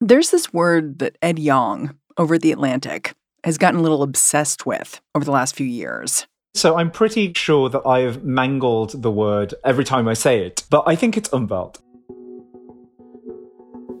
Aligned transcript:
There's 0.00 0.30
this 0.30 0.52
word 0.52 0.98
that 0.98 1.16
Ed 1.22 1.38
Yong 1.38 1.96
over 2.18 2.34
at 2.34 2.42
The 2.42 2.52
Atlantic 2.52 3.14
has 3.42 3.56
gotten 3.56 3.80
a 3.80 3.82
little 3.82 4.02
obsessed 4.02 4.66
with 4.66 5.00
over 5.14 5.24
the 5.24 5.30
last 5.30 5.56
few 5.56 5.66
years. 5.66 6.26
So 6.54 6.76
I'm 6.76 6.90
pretty 6.90 7.32
sure 7.34 7.68
that 7.70 7.82
I 7.86 8.00
have 8.00 8.22
mangled 8.22 9.02
the 9.02 9.10
word 9.10 9.54
every 9.64 9.84
time 9.84 10.06
I 10.06 10.14
say 10.14 10.46
it, 10.46 10.64
but 10.70 10.84
I 10.86 10.94
think 10.94 11.16
it's 11.16 11.28
Umwelt. 11.30 11.80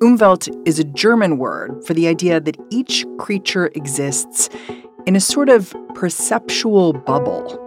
Umwelt 0.00 0.48
is 0.68 0.78
a 0.78 0.84
German 0.84 1.38
word 1.38 1.82
for 1.86 1.94
the 1.94 2.06
idea 2.06 2.38
that 2.38 2.56
each 2.70 3.06
creature 3.18 3.68
exists 3.74 4.50
in 5.06 5.16
a 5.16 5.20
sort 5.20 5.48
of 5.48 5.74
perceptual 5.94 6.92
bubble, 6.92 7.58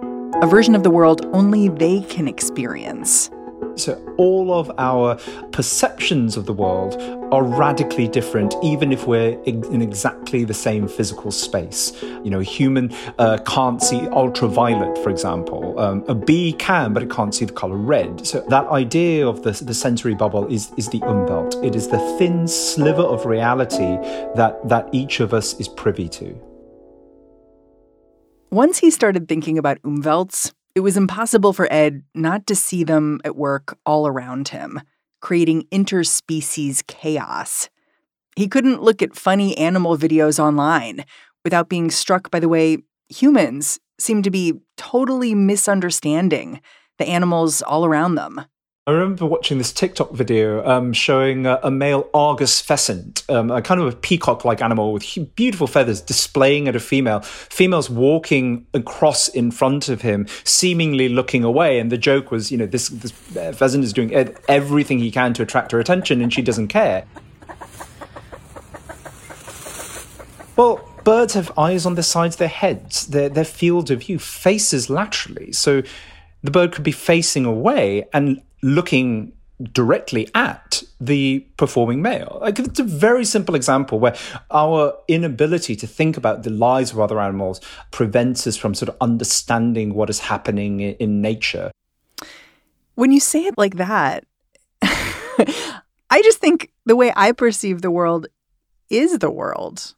a 0.42 0.48
version 0.48 0.76
of 0.76 0.84
the 0.84 0.92
world 0.92 1.26
only 1.34 1.70
they 1.70 2.02
can 2.02 2.28
experience. 2.28 3.30
So, 3.76 3.94
all 4.18 4.54
of 4.54 4.72
our 4.80 5.16
perceptions 5.52 6.36
of 6.36 6.48
the 6.48 6.54
world 6.54 7.00
are 7.32 7.44
radically 7.44 8.08
different, 8.08 8.56
even 8.64 8.92
if 8.92 9.06
we're 9.06 9.40
in 9.44 9.82
exactly 9.82 10.44
the 10.44 10.54
same 10.54 10.88
physical 10.88 11.30
space. 11.30 11.94
You 12.02 12.32
know, 12.32 12.40
a 12.40 12.44
human 12.44 12.92
uh, 13.20 13.38
can't 13.46 13.82
see 13.82 14.08
ultraviolet, 14.08 14.98
for 15.04 15.12
example. 15.12 15.80
Um, 15.80 16.04
a 16.08 16.16
bee 16.16 16.54
can, 16.54 16.92
but 16.94 17.04
it 17.04 17.12
can't 17.12 17.36
see 17.36 17.46
the 17.46 17.54
color 17.54 17.78
red. 17.78 18.26
So, 18.26 18.42
that 18.50 18.66
idea 18.68 19.28
of 19.28 19.44
the, 19.44 19.52
the 19.52 19.76
sensory 19.76 20.16
bubble 20.16 20.48
is, 20.48 20.72
is 20.78 20.90
the 20.90 21.00
Umwelt. 21.02 21.64
It 21.64 21.76
is 21.76 21.88
the 21.88 22.00
thin 22.18 22.48
sliver 22.48 23.04
of 23.04 23.26
reality 23.26 23.98
that, 24.36 24.58
that 24.68 24.90
each 24.92 25.20
of 25.20 25.34
us 25.34 25.54
is 25.60 25.68
privy 25.68 26.10
to. 26.10 26.36
Once 28.50 28.80
he 28.80 28.90
started 28.90 29.28
thinking 29.28 29.58
about 29.58 29.82
Umwelts, 29.82 30.54
it 30.78 30.82
was 30.82 30.96
impossible 30.96 31.54
for 31.54 31.68
Ed 31.74 32.04
not 32.14 32.46
to 32.46 32.56
see 32.56 32.84
them 32.84 33.20
at 33.26 33.36
work 33.36 33.80
all 33.84 34.06
around 34.06 34.50
him, 34.50 34.80
creating 35.22 35.64
interspecies 35.72 36.86
chaos. 36.86 37.68
He 38.36 38.48
couldn't 38.48 38.84
look 38.84 39.02
at 39.02 39.16
funny 39.16 39.58
animal 39.58 39.98
videos 39.98 40.38
online 40.38 41.04
without 41.44 41.68
being 41.68 41.90
struck 41.90 42.30
by 42.30 42.40
the 42.40 42.48
way 42.48 42.78
humans 43.10 43.80
seem 44.00 44.22
to 44.22 44.30
be 44.30 44.54
totally 44.78 45.34
misunderstanding 45.34 46.62
the 47.00 47.08
animals 47.08 47.64
all 47.64 47.84
around 47.84 48.14
them. 48.14 48.46
I 48.88 48.92
remember 48.92 49.26
watching 49.26 49.58
this 49.58 49.74
TikTok 49.74 50.14
video 50.14 50.66
um, 50.66 50.94
showing 50.94 51.46
a, 51.46 51.60
a, 51.62 51.70
male 51.70 52.10
Argus 52.14 52.62
pheasant, 52.62 53.22
um, 53.28 53.52
a 53.52 53.62
kind 53.62 53.82
of 53.82 53.88
a 53.94 53.98
peacock-like 53.98 54.62
animal 54.62 54.94
with 54.94 55.36
beautiful 55.36 55.68
feathers, 55.68 56.00
displaying 56.00 56.70
at 56.70 56.76
a 56.78 56.80
female. 56.80 57.20
Female's 57.20 57.90
walking 57.90 58.66
across 58.74 59.28
in 59.28 59.52
front 59.52 59.90
of 59.90 60.04
him, 60.04 60.26
seemingly 60.46 61.10
looking 61.10 61.44
away. 61.44 61.80
And 61.80 61.92
the 61.92 61.98
joke 61.98 62.32
was, 62.32 62.50
you 62.50 62.58
know, 62.58 62.66
this, 62.66 62.88
this 62.88 63.12
pheasant 63.12 63.84
is 63.84 63.92
doing 63.92 64.14
everything 64.48 65.00
he 65.00 65.12
can 65.12 65.34
to 65.34 65.44
attract 65.44 65.74
her 65.74 65.82
attention, 65.82 66.22
and 66.22 66.34
she 66.34 66.42
doesn't 66.42 66.70
care. 66.70 67.04
Well, 70.56 70.80
birds 71.04 71.34
have 71.34 71.52
eyes 71.60 71.86
on 71.86 71.96
the 71.96 72.04
sides 72.04 72.36
of 72.36 72.40
their 72.40 72.48
heads, 72.48 73.08
their, 73.08 73.28
their 73.28 73.44
field 73.44 73.92
of 73.92 74.00
view 74.00 74.18
faces 74.18 74.90
laterally. 74.90 75.52
So 75.52 75.84
the 76.42 76.52
bird 76.52 76.72
could 76.72 76.86
be 76.86 76.94
facing 76.94 77.44
away 77.44 78.08
and 78.14 78.42
looking 78.62 79.34
directly 79.72 80.30
at 80.36 80.84
the 81.00 81.46
performing 81.58 82.02
male. 82.02 82.38
Like 82.42 82.60
it's 82.60 82.80
a 82.80 82.84
very 82.84 83.26
simple 83.26 83.56
example 83.56 84.00
where 84.00 84.16
our 84.52 84.94
inability 85.08 85.76
to 85.78 85.88
think 85.88 86.16
about 86.16 86.44
the 86.44 86.52
lives 86.52 86.92
of 86.92 87.00
other 87.00 87.20
animals 87.20 87.60
prevents 87.92 88.46
us 88.46 88.56
from 88.56 88.76
sort 88.76 88.90
of 88.90 88.98
understanding 89.02 89.96
what 89.96 90.10
is 90.10 90.20
happening 90.20 90.82
in 90.82 91.22
nature. 91.22 91.72
When 92.96 93.12
you 93.12 93.20
say 93.20 93.46
it 93.46 93.58
like 93.58 93.78
that, 93.78 94.26
I 94.82 96.22
just 96.24 96.40
think 96.40 96.72
the 96.86 96.96
way 96.96 97.12
I 97.16 97.32
perceive 97.32 97.82
the 97.82 97.92
world 97.92 98.28
is 98.90 99.18
the 99.20 99.32
world. 99.32 99.96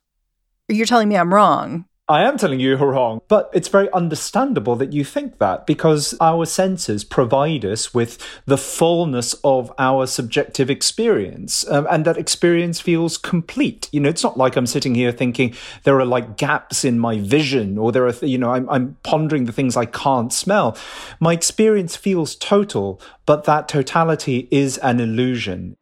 You're 0.67 0.85
telling 0.85 1.09
me 1.09 1.17
I'm 1.17 1.33
wrong. 1.33 1.85
I 2.09 2.23
am 2.23 2.39
telling 2.39 2.59
you 2.59 2.69
you're 2.77 2.91
wrong, 2.91 3.21
but 3.27 3.51
it's 3.53 3.67
very 3.67 3.91
understandable 3.93 4.75
that 4.77 4.91
you 4.91 5.03
think 5.03 5.37
that 5.37 5.67
because 5.67 6.15
our 6.19 6.45
senses 6.45 7.03
provide 7.03 7.63
us 7.63 7.93
with 7.93 8.17
the 8.45 8.57
fullness 8.57 9.35
of 9.43 9.71
our 9.77 10.07
subjective 10.07 10.71
experience, 10.71 11.69
um, 11.69 11.87
and 11.89 12.05
that 12.05 12.17
experience 12.17 12.81
feels 12.81 13.17
complete. 13.17 13.87
You 13.91 13.99
know, 13.99 14.09
it's 14.09 14.23
not 14.23 14.37
like 14.37 14.55
I'm 14.55 14.65
sitting 14.65 14.95
here 14.95 15.11
thinking 15.11 15.53
there 15.83 15.99
are 15.99 16.05
like 16.05 16.35
gaps 16.35 16.83
in 16.83 16.97
my 16.97 17.19
vision, 17.19 17.77
or 17.77 17.91
there 17.91 18.07
are, 18.07 18.13
you 18.25 18.39
know, 18.39 18.51
I'm, 18.51 18.67
I'm 18.71 18.97
pondering 19.03 19.45
the 19.45 19.51
things 19.51 19.77
I 19.77 19.85
can't 19.85 20.33
smell. 20.33 20.75
My 21.19 21.33
experience 21.33 21.95
feels 21.95 22.35
total, 22.35 22.99
but 23.27 23.43
that 23.43 23.67
totality 23.67 24.47
is 24.49 24.79
an 24.79 24.99
illusion. 24.99 25.77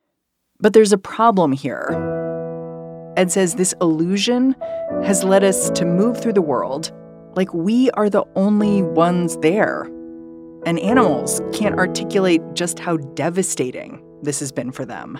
But 0.59 0.73
there's 0.73 0.91
a 0.91 0.97
problem 0.97 1.53
here. 1.53 2.16
Ed 3.17 3.31
says 3.31 3.55
this 3.55 3.73
illusion 3.81 4.55
has 5.03 5.23
led 5.23 5.43
us 5.43 5.71
to 5.71 5.85
move 5.85 6.21
through 6.21 6.33
the 6.33 6.41
world 6.41 6.91
like 7.35 7.53
we 7.53 7.89
are 7.91 8.09
the 8.09 8.23
only 8.35 8.83
ones 8.83 9.37
there. 9.37 9.83
And 10.65 10.79
animals 10.79 11.41
can't 11.51 11.75
articulate 11.75 12.41
just 12.53 12.79
how 12.79 12.97
devastating 12.97 14.03
this 14.21 14.39
has 14.39 14.51
been 14.51 14.71
for 14.71 14.85
them. 14.85 15.17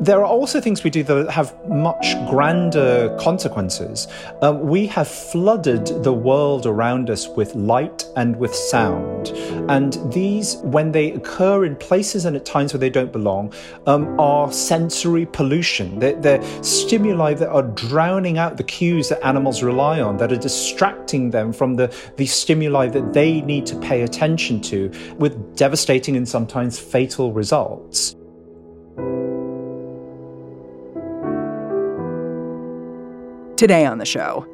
There 0.00 0.20
are 0.20 0.26
also 0.26 0.60
things 0.60 0.84
we 0.84 0.90
do 0.90 1.02
that 1.02 1.28
have 1.30 1.52
much 1.66 2.14
grander 2.30 3.16
consequences. 3.18 4.06
Um, 4.42 4.60
we 4.60 4.86
have 4.86 5.08
flooded 5.08 6.04
the 6.04 6.12
world 6.12 6.66
around 6.66 7.10
us 7.10 7.26
with 7.26 7.52
light 7.56 8.04
and 8.14 8.36
with 8.36 8.54
sound. 8.54 9.30
And 9.68 9.98
these, 10.12 10.58
when 10.58 10.92
they 10.92 11.10
occur 11.12 11.64
in 11.64 11.74
places 11.74 12.26
and 12.26 12.36
at 12.36 12.44
times 12.44 12.72
where 12.72 12.78
they 12.78 12.90
don't 12.90 13.10
belong, 13.10 13.52
um, 13.88 14.18
are 14.20 14.52
sensory 14.52 15.26
pollution. 15.26 15.98
They're, 15.98 16.14
they're 16.14 16.62
stimuli 16.62 17.34
that 17.34 17.48
are 17.48 17.62
drowning 17.62 18.38
out 18.38 18.56
the 18.56 18.62
cues 18.62 19.08
that 19.08 19.24
animals 19.26 19.64
rely 19.64 20.00
on, 20.00 20.16
that 20.18 20.30
are 20.30 20.36
distracting 20.36 21.30
them 21.30 21.52
from 21.52 21.74
the, 21.74 21.92
the 22.16 22.26
stimuli 22.26 22.86
that 22.86 23.12
they 23.12 23.40
need 23.40 23.66
to 23.66 23.76
pay 23.80 24.02
attention 24.02 24.60
to, 24.60 24.92
with 25.18 25.56
devastating 25.56 26.16
and 26.16 26.28
sometimes 26.28 26.78
fatal 26.78 27.32
results. 27.32 28.14
Today 33.58 33.84
on 33.84 33.98
the 33.98 34.06
show, 34.06 34.46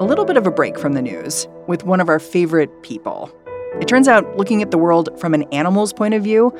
a 0.00 0.04
little 0.04 0.26
bit 0.26 0.36
of 0.36 0.46
a 0.46 0.50
break 0.50 0.78
from 0.78 0.92
the 0.92 1.00
news 1.00 1.48
with 1.66 1.84
one 1.84 1.98
of 1.98 2.10
our 2.10 2.18
favorite 2.18 2.82
people. 2.82 3.34
It 3.80 3.88
turns 3.88 4.06
out 4.06 4.36
looking 4.36 4.60
at 4.60 4.70
the 4.70 4.76
world 4.76 5.08
from 5.18 5.32
an 5.32 5.44
animal's 5.44 5.94
point 5.94 6.12
of 6.12 6.22
view 6.22 6.54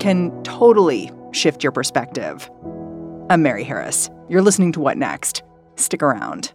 can 0.00 0.42
totally 0.44 1.12
shift 1.32 1.62
your 1.62 1.70
perspective. 1.70 2.50
I'm 3.28 3.42
Mary 3.42 3.64
Harris. 3.64 4.08
You're 4.30 4.40
listening 4.40 4.72
to 4.72 4.80
What 4.80 4.96
Next? 4.96 5.42
Stick 5.76 6.02
around. 6.02 6.54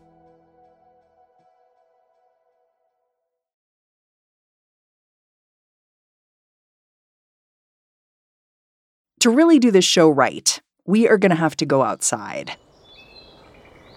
To 9.20 9.30
really 9.30 9.60
do 9.60 9.70
this 9.70 9.86
show 9.86 10.10
right, 10.10 10.60
we 10.88 11.08
are 11.08 11.20
going 11.20 11.30
to 11.30 11.36
have 11.36 11.56
to 11.58 11.68
go 11.68 11.84
outside. 11.84 12.56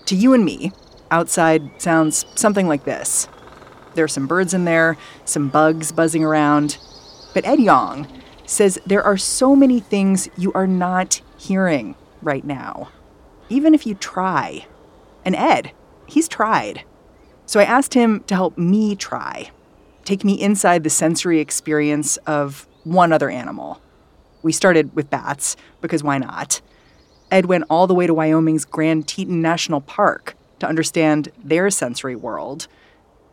To 0.05 0.15
you 0.15 0.35
and 0.35 0.45
me, 0.45 0.73
outside 1.11 1.81
sounds 1.81 2.25
something 2.35 2.69
like 2.69 2.85
this. 2.85 3.29
There 3.95 4.05
are 4.05 4.09
some 4.09 4.27
birds 4.27 4.55
in 4.55 4.65
there, 4.65 4.97
some 5.25 5.49
bugs 5.49 5.93
buzzing 5.93 6.25
around. 6.25 6.79
But 7.35 7.47
Ed 7.47 7.61
Yong 7.61 8.07
says 8.47 8.81
there 8.87 9.03
are 9.03 9.17
so 9.17 9.55
many 9.55 9.81
things 9.81 10.29
you 10.37 10.53
are 10.53 10.67
not 10.67 11.21
hearing 11.37 11.95
right 12.23 12.45
now, 12.45 12.89
even 13.49 13.75
if 13.75 13.87
you 13.87 13.95
try. 13.95 14.67
And 15.25 15.37
Ed, 15.37 15.73
he's 16.07 16.29
tried. 16.29 16.85
So 17.47 17.61
I 17.61 17.65
asked 17.65 17.95
him 17.95 18.23
to 18.25 18.35
help 18.35 18.57
me 18.57 18.95
try, 18.95 19.51
take 20.05 20.25
me 20.25 20.41
inside 20.41 20.85
the 20.85 20.91
sensory 20.91 21.41
experience 21.41 22.17
of 22.19 22.69
one 22.85 23.13
other 23.13 23.29
animal. 23.31 23.81
We 24.43 24.53
started 24.53 24.95
with 24.95 25.11
bats, 25.11 25.57
because 25.81 26.03
why 26.03 26.19
not? 26.19 26.61
Ed 27.31 27.47
went 27.47 27.65
all 27.69 27.87
the 27.87 27.95
way 27.95 28.07
to 28.07 28.15
Wyoming's 28.15 28.65
Grand 28.65 29.07
Teton 29.07 29.43
National 29.43 29.81
Park 29.81 30.37
to 30.61 30.69
understand 30.69 31.31
their 31.43 31.71
sensory 31.71 32.17
world. 32.17 32.69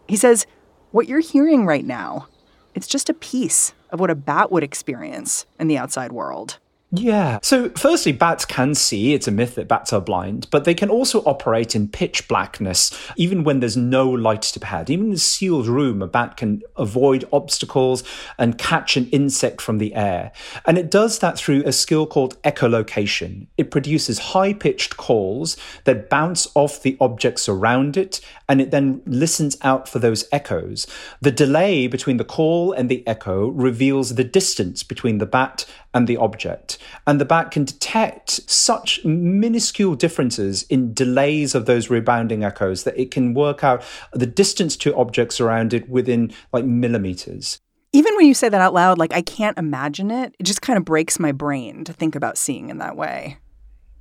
He 0.08 0.16
says, 0.16 0.48
What 0.92 1.08
you're 1.08 1.20
hearing 1.20 1.66
right 1.66 1.86
now, 1.86 2.28
it's 2.74 2.88
just 2.88 3.10
a 3.10 3.14
piece 3.14 3.74
of 3.90 4.00
what 4.00 4.10
a 4.10 4.16
bat 4.16 4.52
would 4.52 4.64
experience 4.64 5.46
in 5.60 5.68
the 5.68 5.78
outside 5.78 6.12
world. 6.12 6.60
Yeah. 6.92 7.40
So, 7.42 7.70
firstly, 7.72 8.14
bats 8.14 8.46
can 8.46 8.74
see. 8.74 9.14
It's 9.14 9.28
a 9.28 9.32
myth 9.32 9.56
that 9.56 9.68
bats 9.68 9.92
are 9.92 10.00
blind, 10.00 10.48
but 10.52 10.64
they 10.64 10.74
can 10.74 10.90
also 10.90 11.20
operate 11.24 11.76
in 11.76 11.90
pitch 11.90 12.30
blackness, 12.30 12.98
even 13.18 13.44
when 13.44 13.60
there's 13.60 13.76
no 13.76 14.10
light 14.10 14.44
to 14.44 14.60
be 14.60 14.68
had. 14.68 14.90
Even 14.90 15.08
in 15.08 15.14
a 15.14 15.18
sealed 15.18 15.68
room, 15.68 16.02
a 16.02 16.08
bat 16.08 16.38
can 16.38 16.62
avoid 16.78 17.26
obstacles 17.34 18.06
and 18.38 18.58
catch 18.58 18.96
an 18.96 19.10
insect 19.10 19.60
from 19.60 19.80
the 19.80 19.94
air. 19.96 20.32
And 20.66 20.78
it 20.78 20.90
does 20.90 21.20
that 21.20 21.38
through 21.38 21.64
a 21.66 21.74
skill 21.74 22.08
called 22.08 22.42
echolocation. 22.44 23.48
It 23.58 23.70
produces 23.70 24.20
high 24.20 24.54
pitched 24.54 24.96
calls 24.96 25.58
that 25.84 26.10
bounce 26.10 26.48
off 26.56 26.82
the 26.82 26.96
objects 27.02 27.50
around 27.50 27.98
it, 27.98 28.22
and 28.48 28.62
it 28.62 28.72
then 28.72 29.02
listens 29.06 29.58
out 29.62 29.90
for 29.90 30.00
those 30.00 30.26
echoes. 30.32 30.88
The 31.20 31.32
delay 31.32 31.88
between 31.88 32.16
the 32.16 32.24
call 32.24 32.72
and 32.72 32.88
the 32.88 33.06
echo 33.06 33.50
reveals 33.50 34.16
the 34.16 34.24
distance 34.24 34.84
between 34.84 35.18
the 35.18 35.26
bat 35.26 35.66
and 35.98 36.08
the 36.08 36.18
object. 36.18 36.78
And 37.08 37.20
the 37.20 37.26
bat 37.26 37.50
can 37.50 37.66
detect 37.66 38.30
such 38.48 39.04
minuscule 39.04 39.96
differences 39.96 40.62
in 40.70 40.94
delays 40.94 41.56
of 41.56 41.66
those 41.66 41.90
rebounding 41.90 42.44
echoes 42.44 42.84
that 42.84 43.00
it 43.00 43.10
can 43.10 43.34
work 43.34 43.64
out 43.64 43.84
the 44.14 44.28
distance 44.28 44.78
to 44.78 44.96
objects 44.96 45.42
around 45.42 45.74
it 45.74 45.90
within 45.90 46.32
like 46.54 46.66
millimeters. 46.66 47.60
Even 47.94 48.16
when 48.16 48.28
you 48.28 48.36
say 48.36 48.48
that 48.48 48.62
out 48.62 48.76
loud, 48.76 49.00
like 49.00 49.12
I 49.12 49.24
can't 49.24 49.58
imagine 49.58 50.12
it, 50.12 50.36
it 50.38 50.44
just 50.44 50.62
kind 50.62 50.78
of 50.78 50.86
breaks 50.86 51.20
my 51.20 51.32
brain 51.32 51.84
to 51.86 51.94
think 51.94 52.16
about 52.16 52.38
seeing 52.38 52.70
in 52.70 52.78
that 52.78 52.96
way 52.96 53.40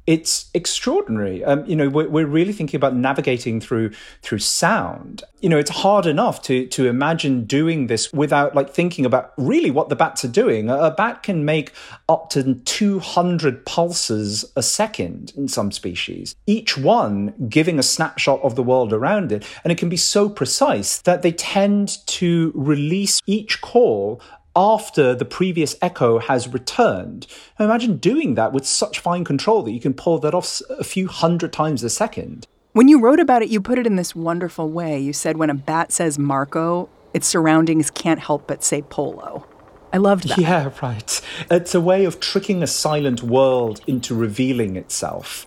it's 0.06 0.50
extraordinary. 0.54 1.44
Um, 1.44 1.64
you 1.66 1.74
know, 1.74 1.88
we're, 1.88 2.08
we're 2.08 2.26
really 2.26 2.52
thinking 2.52 2.78
about 2.78 2.94
navigating 2.94 3.60
through 3.60 3.90
through 4.22 4.38
sound. 4.38 5.24
You 5.40 5.48
know, 5.48 5.58
it's 5.58 5.70
hard 5.70 6.06
enough 6.06 6.42
to 6.42 6.66
to 6.68 6.86
imagine 6.86 7.44
doing 7.44 7.88
this 7.88 8.12
without 8.12 8.54
like 8.54 8.70
thinking 8.70 9.04
about 9.04 9.32
really 9.36 9.70
what 9.70 9.88
the 9.88 9.96
bats 9.96 10.24
are 10.24 10.28
doing. 10.28 10.70
A, 10.70 10.76
a 10.76 10.90
bat 10.90 11.22
can 11.22 11.44
make 11.44 11.72
up 12.08 12.30
to 12.30 12.54
200 12.54 13.66
pulses 13.66 14.44
a 14.54 14.62
second 14.62 15.32
in 15.36 15.48
some 15.48 15.72
species, 15.72 16.36
each 16.46 16.78
one 16.78 17.34
giving 17.48 17.78
a 17.78 17.82
snapshot 17.82 18.40
of 18.42 18.54
the 18.54 18.62
world 18.62 18.92
around 18.92 19.32
it, 19.32 19.44
and 19.64 19.72
it 19.72 19.78
can 19.78 19.88
be 19.88 19.96
so 19.96 20.28
precise 20.28 20.98
that 20.98 21.22
they 21.22 21.32
tend 21.32 21.98
to 22.06 22.52
release 22.54 23.20
each 23.26 23.60
call 23.60 24.20
after 24.56 25.14
the 25.14 25.24
previous 25.26 25.76
echo 25.82 26.18
has 26.18 26.48
returned. 26.48 27.26
Now 27.58 27.66
imagine 27.66 27.98
doing 27.98 28.34
that 28.34 28.52
with 28.52 28.66
such 28.66 28.98
fine 28.98 29.24
control 29.24 29.62
that 29.62 29.72
you 29.72 29.80
can 29.80 29.94
pull 29.94 30.18
that 30.20 30.34
off 30.34 30.62
a 30.70 30.84
few 30.84 31.06
hundred 31.06 31.52
times 31.52 31.84
a 31.84 31.90
second. 31.90 32.46
When 32.72 32.88
you 32.88 33.00
wrote 33.00 33.20
about 33.20 33.42
it, 33.42 33.48
you 33.48 33.60
put 33.60 33.78
it 33.78 33.86
in 33.86 33.96
this 33.96 34.14
wonderful 34.14 34.70
way. 34.70 34.98
You 34.98 35.12
said 35.12 35.36
when 35.36 35.50
a 35.50 35.54
bat 35.54 35.92
says 35.92 36.18
Marco, 36.18 36.88
its 37.14 37.26
surroundings 37.26 37.90
can't 37.90 38.20
help 38.20 38.46
but 38.46 38.64
say 38.64 38.82
Polo. 38.82 39.46
I 39.92 39.98
loved 39.98 40.28
that. 40.28 40.38
Yeah, 40.38 40.70
right. 40.82 41.20
It's 41.50 41.74
a 41.74 41.80
way 41.80 42.04
of 42.04 42.20
tricking 42.20 42.62
a 42.62 42.66
silent 42.66 43.22
world 43.22 43.80
into 43.86 44.14
revealing 44.14 44.76
itself. 44.76 45.46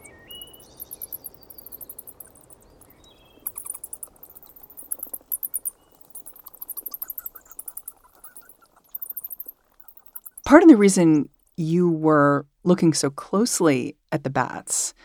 Part 10.50 10.64
of 10.64 10.70
the 10.70 10.76
reason 10.76 11.30
you 11.58 11.92
were 11.92 12.44
looking 12.64 12.92
so 12.92 13.12
closely 13.12 13.96
at 14.12 14.24
the 14.24 14.32
bats 14.32 14.96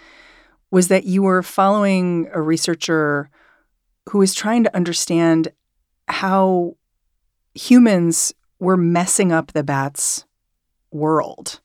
was 0.71 0.89
that 0.89 1.05
you 1.05 1.23
were 1.23 1.43
following 1.43 2.27
a 2.33 2.41
researcher 2.41 3.29
who 4.09 4.17
was 4.17 4.33
trying 4.33 4.65
to 4.65 4.75
understand 4.75 5.49
how 6.09 6.75
humans 7.55 8.33
were 8.59 8.79
messing 8.79 9.33
up 9.33 9.53
the 9.53 9.63
bats' 9.63 10.25
world. 10.91 11.61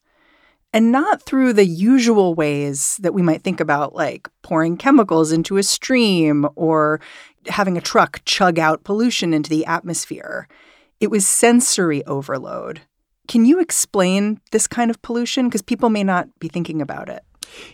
And 0.73 0.91
not 0.91 1.21
through 1.21 1.53
the 1.53 1.65
usual 1.65 2.35
ways 2.35 2.97
that 2.97 3.13
we 3.13 3.21
might 3.21 3.43
think 3.43 3.61
about, 3.61 3.95
like 3.95 4.27
pouring 4.41 4.75
chemicals 4.75 5.31
into 5.31 5.55
a 5.55 5.63
stream 5.63 6.45
or 6.57 6.99
having 7.47 7.77
a 7.77 7.81
truck 7.81 8.23
chug 8.25 8.59
out 8.59 8.83
pollution 8.83 9.33
into 9.33 9.49
the 9.49 9.65
atmosphere. 9.65 10.49
It 10.99 11.09
was 11.09 11.25
sensory 11.25 12.05
overload 12.05 12.81
can 13.29 13.45
you 13.45 13.59
explain 13.61 14.41
this 14.51 14.65
kind 14.65 14.89
of 14.89 15.01
pollution? 15.03 15.47
Because 15.47 15.61
people 15.61 15.89
may 15.89 16.03
not 16.03 16.27
be 16.39 16.49
thinking 16.49 16.81
about 16.81 17.09
it. 17.09 17.23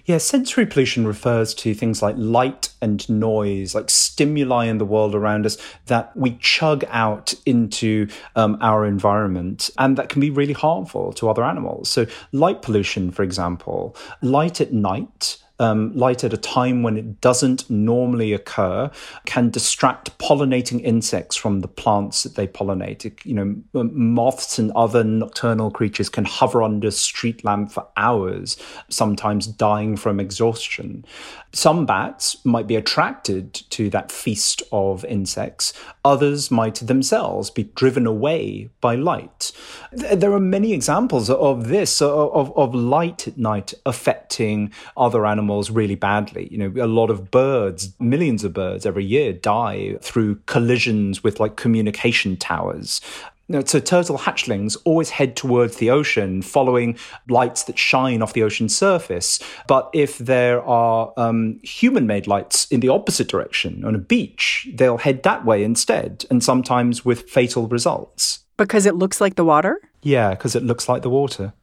Yeah, 0.04 0.18
sensory 0.18 0.66
pollution 0.66 1.08
refers 1.08 1.54
to 1.56 1.74
things 1.74 2.02
like 2.02 2.16
light 2.18 2.70
and 2.82 3.08
noise, 3.10 3.74
like 3.74 3.90
stimuli 3.90 4.66
in 4.66 4.78
the 4.78 4.86
world 4.86 5.16
around 5.16 5.46
us 5.46 5.58
that 5.88 6.16
we 6.16 6.38
chug 6.42 6.84
out 6.90 7.34
into 7.46 8.08
um, 8.36 8.58
our 8.62 8.86
environment, 8.86 9.70
and 9.78 9.98
that 9.98 10.10
can 10.10 10.20
be 10.20 10.30
really 10.30 10.54
harmful 10.54 11.14
to 11.14 11.30
other 11.30 11.44
animals. 11.44 11.90
So, 11.90 12.06
light 12.32 12.62
pollution, 12.62 13.12
for 13.12 13.24
example, 13.24 13.96
light 14.22 14.60
at 14.60 14.74
night 14.74 15.38
um, 15.60 15.96
light 15.96 16.24
at 16.24 16.34
a 16.34 16.38
time 16.38 16.84
when 16.84 16.98
it 16.98 17.22
doesn't 17.22 17.70
normally 17.70 18.34
occur 18.34 18.92
can 19.26 19.50
distract 19.50 20.18
pollinating 20.18 20.82
insects 20.82 21.36
from 21.36 21.62
the 21.62 21.68
plants 21.68 22.24
that 22.24 22.36
they 22.36 22.48
pollinate. 22.48 23.06
It, 23.06 23.26
you 23.26 23.34
know, 23.34 23.56
moths 23.74 24.60
and 24.60 24.72
other 24.74 25.04
nocturnal 25.04 25.72
creatures 25.72 26.10
can 26.10 26.26
hover 26.26 26.62
under 26.62 26.92
street 26.92 27.44
lamp 27.44 27.72
for 27.72 27.88
hours, 27.96 28.58
sometimes 28.90 29.48
dying 29.48 29.96
from 29.96 30.20
exhaustion. 30.20 31.06
Some 31.54 31.86
bats 31.86 32.44
might 32.46 32.68
be 32.68 32.76
attracted 32.76 33.54
to 33.54 33.90
that 33.92 34.12
feast 34.12 34.62
of 34.74 35.06
insects. 35.06 35.74
Others 36.04 36.52
might 36.52 36.76
themselves 36.76 37.50
be 37.50 37.64
driven 37.76 38.06
away 38.06 38.70
by 38.82 38.96
light. 38.96 39.54
There 39.92 40.34
are 40.34 40.40
many 40.40 40.74
examples 40.74 41.30
of 41.30 41.70
this, 41.70 42.02
of, 42.02 42.56
of 42.58 42.76
light 42.76 43.28
at 43.28 43.38
night 43.38 43.74
affecting 43.86 44.74
other 44.98 45.26
animals 45.26 45.45
animals 45.46 45.70
really 45.70 45.96
badly. 45.96 46.48
You 46.52 46.58
know, 46.58 46.84
a 46.84 46.88
lot 46.88 47.10
of 47.12 47.30
birds, 47.30 47.94
millions 48.00 48.44
of 48.44 48.54
birds 48.54 48.86
every 48.86 49.06
year 49.06 49.32
die 49.32 49.98
through 50.02 50.36
collisions 50.48 51.24
with 51.24 51.40
like 51.40 51.56
communication 51.56 52.36
towers. 52.36 53.00
You 53.48 53.58
know, 53.58 53.64
so 53.64 53.80
turtle 53.80 54.18
hatchlings 54.18 54.76
always 54.86 55.12
head 55.12 55.36
towards 55.36 55.76
the 55.76 55.92
ocean, 55.92 56.42
following 56.42 56.98
lights 57.30 57.66
that 57.66 57.78
shine 57.78 58.24
off 58.24 58.34
the 58.34 58.42
ocean 58.42 58.70
surface. 58.70 59.40
But 59.68 59.88
if 59.94 60.18
there 60.18 60.64
are 60.64 61.14
um, 61.16 61.60
human-made 61.62 62.26
lights 62.26 62.66
in 62.72 62.80
the 62.80 62.90
opposite 62.90 63.28
direction 63.28 63.86
on 63.86 63.94
a 63.94 64.00
beach, 64.00 64.68
they'll 64.74 64.98
head 64.98 65.22
that 65.24 65.46
way 65.46 65.64
instead, 65.64 66.26
and 66.32 66.44
sometimes 66.44 67.06
with 67.06 67.30
fatal 67.30 67.68
results. 67.68 68.40
Because 68.58 68.88
it 68.88 68.96
looks 68.96 69.22
like 69.22 69.36
the 69.36 69.46
water. 69.46 69.80
Yeah, 70.02 70.32
because 70.32 70.56
it 70.56 70.64
looks 70.64 70.90
like 70.90 71.04
the 71.04 71.12
water. 71.12 71.54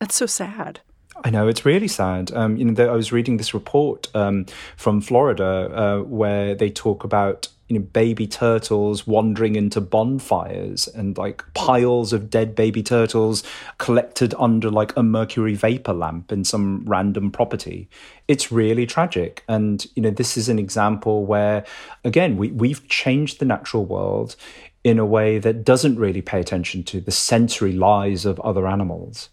That's 0.00 0.14
so 0.14 0.24
sad. 0.24 0.80
I 1.24 1.30
know 1.30 1.48
it's 1.48 1.64
really 1.64 1.88
sad. 1.88 2.32
Um, 2.32 2.56
you 2.56 2.64
know, 2.64 2.92
I 2.92 2.94
was 2.94 3.12
reading 3.12 3.36
this 3.36 3.54
report 3.54 4.08
um, 4.14 4.46
from 4.76 5.00
Florida 5.00 5.70
uh, 5.74 5.98
where 6.02 6.54
they 6.54 6.70
talk 6.70 7.04
about 7.04 7.48
you 7.68 7.78
know 7.78 7.84
baby 7.84 8.26
turtles 8.26 9.06
wandering 9.06 9.56
into 9.56 9.80
bonfires 9.80 10.86
and 10.88 11.18
like 11.18 11.42
piles 11.54 12.12
of 12.12 12.30
dead 12.30 12.54
baby 12.54 12.82
turtles 12.82 13.42
collected 13.78 14.34
under 14.38 14.70
like 14.70 14.96
a 14.96 15.02
mercury 15.02 15.54
vapor 15.54 15.92
lamp 15.92 16.30
in 16.30 16.44
some 16.44 16.84
random 16.86 17.30
property. 17.30 17.88
It's 18.28 18.52
really 18.52 18.86
tragic, 18.86 19.42
and 19.48 19.84
you 19.96 20.02
know 20.02 20.10
this 20.10 20.36
is 20.36 20.48
an 20.48 20.58
example 20.58 21.26
where 21.26 21.64
again 22.04 22.36
we 22.36 22.52
we've 22.52 22.86
changed 22.88 23.40
the 23.40 23.46
natural 23.46 23.84
world 23.84 24.36
in 24.84 25.00
a 25.00 25.06
way 25.06 25.38
that 25.40 25.64
doesn't 25.64 25.96
really 25.96 26.22
pay 26.22 26.38
attention 26.38 26.84
to 26.84 27.00
the 27.00 27.10
sensory 27.10 27.72
lies 27.72 28.24
of 28.24 28.38
other 28.40 28.68
animals. 28.68 29.30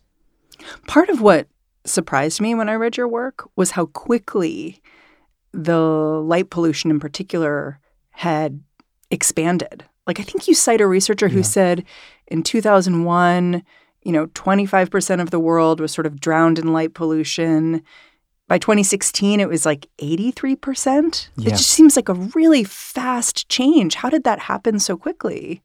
Part 0.88 1.10
of 1.10 1.22
what 1.22 1.48
surprised 1.86 2.42
me 2.42 2.56
when 2.56 2.70
I 2.70 2.76
read 2.76 2.98
your 2.98 3.08
work 3.08 3.50
was 3.56 3.72
how 3.72 3.88
quickly 3.88 4.82
the 5.52 5.78
light 5.78 6.50
pollution 6.50 6.90
in 6.90 7.00
particular 7.00 7.80
had 8.12 8.62
expanded. 9.12 9.86
Like, 10.08 10.20
I 10.20 10.24
think 10.24 10.48
you 10.48 10.56
cite 10.56 10.82
a 10.82 10.88
researcher 10.88 11.30
who 11.30 11.38
yeah. 11.38 11.44
said 11.44 11.86
in 12.28 12.44
2001, 12.44 13.64
you 14.04 14.12
know, 14.12 14.28
25% 14.28 15.22
of 15.22 15.32
the 15.32 15.40
world 15.40 15.80
was 15.80 15.92
sort 15.92 16.06
of 16.06 16.20
drowned 16.20 16.60
in 16.60 16.74
light 16.74 16.94
pollution. 16.94 17.82
By 18.48 18.58
2016, 18.58 19.40
it 19.40 19.48
was 19.48 19.66
like 19.66 19.88
83%. 20.00 21.30
Yeah. 21.38 21.48
It 21.48 21.52
just 21.52 21.70
seems 21.70 21.96
like 21.96 22.10
a 22.10 22.14
really 22.14 22.64
fast 22.64 23.48
change. 23.48 23.96
How 23.96 24.10
did 24.10 24.26
that 24.26 24.40
happen 24.40 24.80
so 24.80 24.98
quickly? 24.98 25.62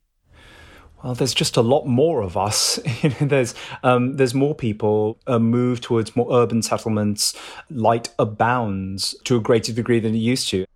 Well, 1.02 1.14
there's 1.14 1.34
just 1.34 1.56
a 1.56 1.62
lot 1.62 1.86
more 1.86 2.22
of 2.22 2.36
us. 2.36 2.80
there's 3.20 3.54
um, 3.82 4.16
there's 4.16 4.34
more 4.34 4.54
people 4.54 5.18
A 5.26 5.38
move 5.38 5.80
towards 5.80 6.16
more 6.16 6.28
urban 6.32 6.62
settlements. 6.62 7.34
Light 7.70 8.08
abounds 8.18 9.14
to 9.24 9.36
a 9.36 9.40
greater 9.40 9.72
degree 9.72 10.00
than 10.00 10.14
it 10.14 10.18
used 10.18 10.48
to. 10.50 10.66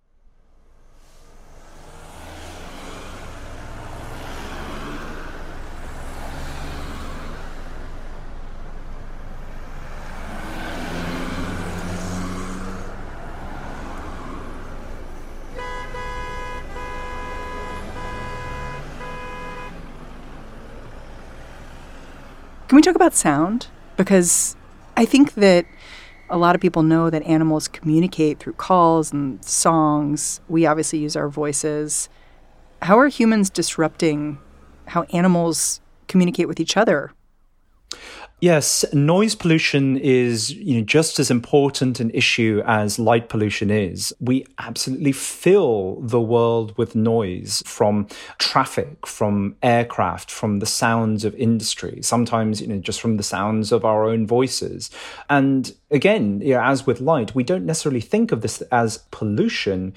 Talk 22.83 22.95
about 22.95 23.13
sound? 23.13 23.67
Because 23.97 24.55
I 24.95 25.05
think 25.05 25.33
that 25.35 25.65
a 26.29 26.37
lot 26.37 26.55
of 26.55 26.61
people 26.61 26.83
know 26.83 27.09
that 27.09 27.23
animals 27.23 27.67
communicate 27.67 28.39
through 28.39 28.53
calls 28.53 29.11
and 29.11 29.43
songs. 29.43 30.41
We 30.47 30.65
obviously 30.65 30.99
use 30.99 31.15
our 31.15 31.29
voices. 31.29 32.09
How 32.81 32.97
are 32.97 33.07
humans 33.07 33.49
disrupting 33.49 34.39
how 34.87 35.03
animals 35.13 35.79
communicate 36.07 36.47
with 36.47 36.59
each 36.59 36.75
other? 36.75 37.11
Yes, 38.43 38.83
noise 38.91 39.35
pollution 39.35 39.95
is 39.95 40.51
you 40.51 40.75
know, 40.75 40.83
just 40.83 41.17
as 41.17 41.31
important 41.31 42.01
an 42.01 42.11
issue 42.13 42.61
as 42.65 42.99
light 42.99 43.29
pollution 43.29 43.71
is. 43.71 44.13
We 44.19 44.45
absolutely 44.59 45.13
fill 45.13 46.01
the 46.01 46.19
world 46.19 46.77
with 46.77 46.93
noise 46.93 47.63
from 47.65 48.05
traffic, 48.39 49.07
from 49.07 49.55
aircraft, 49.63 50.29
from 50.29 50.59
the 50.59 50.65
sounds 50.65 51.23
of 51.23 51.33
industry, 51.35 51.99
sometimes 52.01 52.59
you 52.59 52.67
know, 52.67 52.79
just 52.79 52.99
from 52.99 53.15
the 53.15 53.23
sounds 53.23 53.71
of 53.71 53.85
our 53.85 54.03
own 54.03 54.27
voices. 54.27 54.91
And 55.29 55.73
again, 55.89 56.41
you 56.41 56.55
know, 56.55 56.63
as 56.63 56.85
with 56.85 56.99
light, 56.99 57.33
we 57.33 57.45
don't 57.45 57.65
necessarily 57.65 58.01
think 58.01 58.33
of 58.33 58.41
this 58.41 58.59
as 58.63 59.05
pollution, 59.11 59.93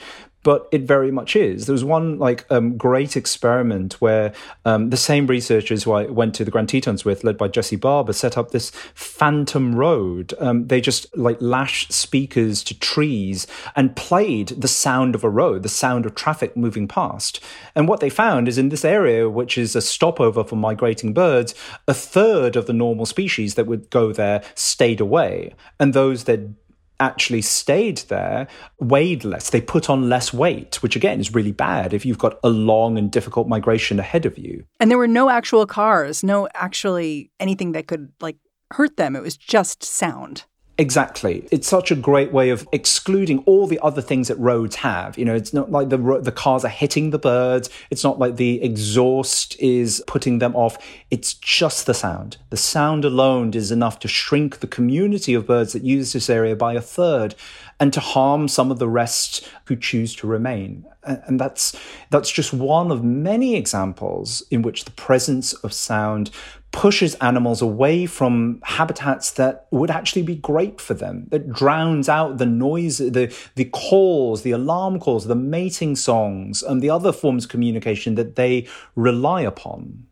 but 0.47 0.69
it 0.71 0.83
very 0.83 1.11
much 1.11 1.35
is. 1.35 1.67
There 1.67 1.73
was 1.73 1.83
one 1.83 2.21
like 2.21 2.47
um, 2.53 2.77
great 2.77 3.17
experiment 3.17 3.95
where 3.95 4.33
um, 4.65 4.91
the 4.91 4.97
same 4.97 5.27
researchers 5.27 5.83
who 5.83 5.91
I 5.91 6.05
went 6.05 6.37
to 6.37 6.45
the 6.45 6.53
Grand 6.53 6.69
Tetons 6.69 7.05
with, 7.05 7.25
led 7.25 7.37
by 7.37 7.49
Jesse 7.49 7.75
Barber, 7.75 8.13
set 8.13 8.39
up 8.39 8.53
this 8.53 8.71
phantom 8.95 9.75
road. 9.75 10.35
Um, 10.39 10.69
they 10.69 10.81
just 10.81 11.05
like 11.19 11.39
lashed 11.41 11.93
speakers 11.93 12.63
to 12.63 12.79
trees 12.79 13.49
and 13.75 13.97
played 13.97 14.51
the 14.51 14.69
sound 14.69 15.17
of 15.17 15.25
a 15.25 15.29
road, 15.29 15.65
the 15.65 15.69
sound 15.69 16.07
of 16.07 16.15
traffic 16.15 16.57
moving 16.57 16.87
past. 16.87 17.41
And 17.75 17.89
what 17.89 17.99
they 17.99 18.09
found 18.09 18.47
is 18.47 18.57
in 18.57 18.69
this 18.69 18.85
area, 18.85 19.29
which 19.29 19.59
is 19.59 19.75
a 19.75 19.83
stopover 19.83 20.45
for 20.45 20.55
migrating 20.55 21.13
birds, 21.13 21.57
a 21.89 21.95
third 21.95 22.55
of 22.55 22.67
the 22.67 22.73
normal 22.73 23.07
species 23.07 23.57
that 23.57 23.67
would 23.67 23.91
go 23.91 24.13
there 24.13 24.45
stayed 24.55 25.01
away, 25.01 25.55
and 25.81 25.93
those 25.93 26.23
that 26.23 26.39
actually 27.01 27.43
stayed 27.43 27.99
there 28.09 28.47
weighed 28.79 29.25
less. 29.25 29.51
They 29.51 29.61
put 29.61 29.91
on 29.91 30.09
less 30.09 30.33
weight, 30.33 30.83
which 30.83 30.97
again 30.97 31.21
is 31.21 31.35
really 31.35 31.53
bad 31.53 31.93
if 31.93 32.07
you've 32.07 32.19
got 32.19 32.39
a 32.43 32.49
long 32.49 32.99
and 32.99 33.11
difficult 33.11 33.49
migration 33.49 33.99
ahead 33.99 34.27
of 34.27 34.39
you. 34.39 34.65
And 34.81 34.91
there 34.91 34.99
were 34.99 35.09
no 35.09 35.29
actual 35.29 35.67
cars, 35.67 36.23
no 36.23 36.49
actually 36.55 37.31
anything 37.41 37.73
that 37.73 37.87
could 37.87 38.13
like 38.21 38.37
hurt 38.73 38.97
them. 38.97 39.17
It 39.17 39.23
was 39.23 39.37
just 39.37 39.85
sound. 39.85 40.45
Exactly. 40.79 41.49
It's 41.51 41.67
such 41.67 41.91
a 41.91 41.97
great 41.97 42.33
way 42.33 42.51
of 42.51 42.69
excluding 42.71 43.39
all 43.47 43.67
the 43.67 43.81
other 43.83 44.03
things 44.03 44.29
that 44.29 44.39
roads 44.39 44.77
have. 44.77 45.17
You 45.17 45.25
know, 45.25 45.35
it's 45.35 45.55
not 45.55 45.71
like 45.71 45.89
the 45.89 45.97
the 46.21 46.33
cars 46.33 46.67
are 46.67 46.69
hitting 46.69 47.11
the 47.11 47.19
birds. 47.19 47.71
It's 47.91 48.05
not 48.05 48.19
like 48.19 48.37
the 48.37 48.63
exhaust 48.63 49.59
is 49.59 50.05
putting 50.07 50.39
them 50.39 50.55
off. 50.55 50.77
It's 51.11 51.33
just 51.33 51.87
the 51.87 51.95
sound. 51.95 52.37
The 52.51 52.59
sound 52.59 53.07
alone 53.07 53.55
is 53.55 53.73
enough 53.73 53.99
to 54.01 54.09
shrink 54.09 54.61
the 54.61 54.67
community 54.67 55.33
of 55.33 55.47
birds 55.47 55.73
that 55.73 55.83
use 55.83 56.13
this 56.13 56.29
area 56.29 56.55
by 56.55 56.75
a 56.75 56.83
third 56.83 57.35
and 57.81 57.91
to 57.95 58.01
harm 58.01 58.47
some 58.47 58.71
of 58.71 58.79
the 58.79 58.89
rest 58.89 59.49
who 59.65 59.77
choose 59.77 60.15
to 60.17 60.27
remain. 60.27 60.85
And 61.05 61.41
that's 61.41 61.79
that's 62.11 62.31
just 62.31 62.53
one 62.53 62.91
of 62.91 63.03
many 63.03 63.57
examples 63.57 64.43
in 64.51 64.61
which 64.61 64.85
the 64.85 64.91
presence 64.91 65.55
of 65.55 65.73
sound 65.73 66.31
pushes 66.77 67.15
animals 67.23 67.63
away 67.63 68.05
from 68.05 68.61
habitats 68.63 69.31
that 69.31 69.67
would 69.71 69.91
actually 69.91 70.21
be 70.21 70.37
great 70.37 70.79
for 70.79 70.93
them, 70.93 71.27
that 71.31 71.51
drowns 71.51 72.07
out 72.07 72.37
the 72.37 72.45
noise, 72.45 72.99
the, 72.99 73.35
the 73.55 73.65
calls, 73.65 74.43
the 74.43 74.51
alarm 74.51 75.01
calls, 75.01 75.27
the 75.27 75.35
mating 75.35 75.97
songs, 75.97 76.63
and 76.63 76.83
the 76.83 76.91
other 76.91 77.13
forms 77.15 77.45
of 77.45 77.51
communication 77.51 78.15
that 78.17 78.37
they 78.37 78.69
rely 78.95 79.41
upon. 79.41 80.07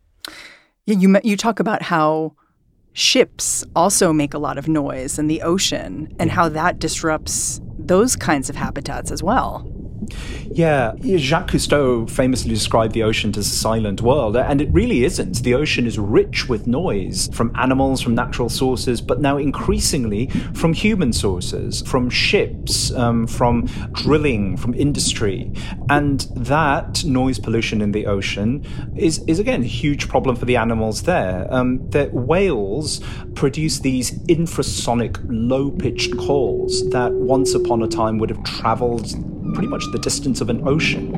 Yeah, 0.87 0.97
you, 0.97 1.21
you 1.23 1.37
talk 1.37 1.61
about 1.61 1.83
how 1.83 2.35
ships 2.95 3.63
also 3.77 4.11
make 4.11 4.33
a 4.33 4.39
lot 4.39 4.57
of 4.57 4.67
noise 4.67 5.19
in 5.19 5.27
the 5.27 5.43
ocean 5.43 6.17
and 6.19 6.31
how 6.31 6.49
that 6.49 6.79
disrupts 6.79 7.61
those 7.79 8.17
kinds 8.17 8.49
of 8.49 8.57
habitats 8.57 9.11
as 9.11 9.23
well. 9.23 9.71
Yeah, 10.51 10.95
Jacques 11.17 11.51
Cousteau 11.51 12.09
famously 12.09 12.51
described 12.51 12.93
the 12.93 13.03
ocean 13.03 13.31
as 13.31 13.47
a 13.47 13.57
silent 13.57 14.03
world, 14.03 14.37
and 14.37 14.61
it 14.61 14.71
really 14.73 15.05
isn't. 15.05 15.43
The 15.43 15.55
ocean 15.55 15.87
is 15.87 15.99
rich 15.99 16.49
with 16.49 16.67
noise 16.67 17.29
from 17.33 17.53
animals, 17.57 18.01
from 18.01 18.15
natural 18.15 18.49
sources, 18.49 19.01
but 19.01 19.21
now 19.21 19.37
increasingly 19.37 20.29
from 20.55 20.73
human 20.73 21.13
sources, 21.13 21.83
from 21.83 22.11
ships, 22.11 22.93
um, 22.93 23.27
from 23.27 23.67
drilling, 23.93 24.57
from 24.57 24.75
industry. 24.75 25.53
And 25.89 26.21
that 26.37 27.05
noise 27.05 27.39
pollution 27.39 27.81
in 27.81 27.93
the 27.93 28.07
ocean 28.07 28.65
is, 28.97 29.25
is 29.27 29.39
again, 29.39 29.63
a 29.63 29.67
huge 29.67 30.09
problem 30.09 30.37
for 30.37 30.45
the 30.45 30.57
animals 30.57 31.03
there. 31.03 31.47
Um, 31.51 31.89
that 31.91 32.13
whales 32.13 33.01
produce 33.35 33.81
these 33.81 34.13
infrasonic, 34.29 35.19
low 35.29 35.71
pitched 35.71 36.17
calls 36.17 36.89
that 36.91 37.13
once 37.13 37.55
upon 37.55 37.83
a 37.83 37.89
time 37.89 38.19
would 38.19 38.31
have 38.31 38.43
traveled 38.45 39.34
pretty 39.55 39.69
much 39.69 39.85
the 39.93 39.99
distance 39.99 40.41
of 40.41 40.51
an 40.51 40.67
ocean. 40.67 41.15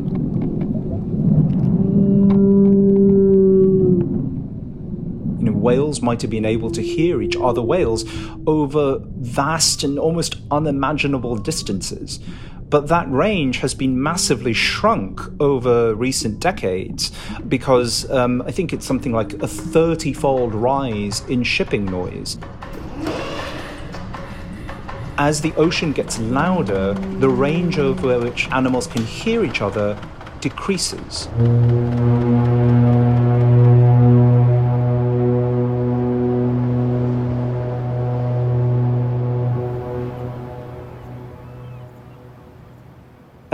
You 5.39 5.51
know, 5.51 5.53
whales 5.53 6.03
might 6.03 6.23
have 6.23 6.31
been 6.31 6.45
able 6.45 6.71
to 6.71 6.83
hear 6.83 7.23
each 7.23 7.37
other 7.37 7.63
whales 7.63 8.05
over 8.47 9.01
vast 9.03 9.83
and 9.83 9.99
almost 9.99 10.37
unimaginable 10.51 11.37
distances. 11.37 12.21
But 12.69 12.89
that 12.89 13.11
range 13.11 13.59
has 13.59 13.75
been 13.75 14.03
massively 14.03 14.53
shrunk 14.53 15.21
over 15.41 15.95
recent 15.95 16.41
decades 16.41 17.13
because 17.47 18.11
um, 18.11 18.43
I 18.43 18.51
think 18.51 18.73
it's 18.73 18.85
something 18.85 19.13
like 19.13 19.35
a 19.35 19.47
30 19.47 20.13
fold 20.13 20.55
rise 20.55 21.21
in 21.29 21.45
shipping 21.45 21.85
noise 21.85 22.39
as 25.19 25.41
the 25.41 25.55
ocean 25.55 25.93
gets 25.93 26.19
louder, 26.19 26.95
the 26.95 27.29
range 27.29 27.79
over 27.79 28.19
which 28.19 28.51
animals 28.51 28.87
can 28.87 29.03
hear 29.05 29.45
each 29.45 29.63
other 29.63 29.99
decreases. 30.41 31.29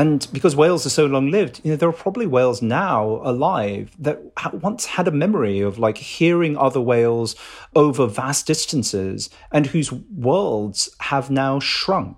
And 0.03 0.27
because 0.33 0.57
whales 0.57 0.85
are 0.85 0.91
so 0.91 1.07
long 1.07 1.31
lived, 1.31 1.61
you 1.63 1.71
know, 1.71 1.77
there 1.77 1.89
are 1.89 1.93
probably 1.93 2.27
whales 2.27 2.61
now 2.61 3.21
alive 3.23 3.95
that 4.01 4.21
once 4.53 4.85
had 4.85 5.07
a 5.07 5.13
memory 5.13 5.61
of 5.61 5.79
like 5.79 5.97
hearing 5.97 6.57
other 6.57 6.81
whales 6.81 7.37
over 7.77 8.09
vast 8.09 8.49
distances 8.49 9.31
and 9.53 9.67
whose 9.67 9.93
worlds 9.93 10.91
have 11.03 11.31
now 11.31 11.61
shrunk. 11.61 12.17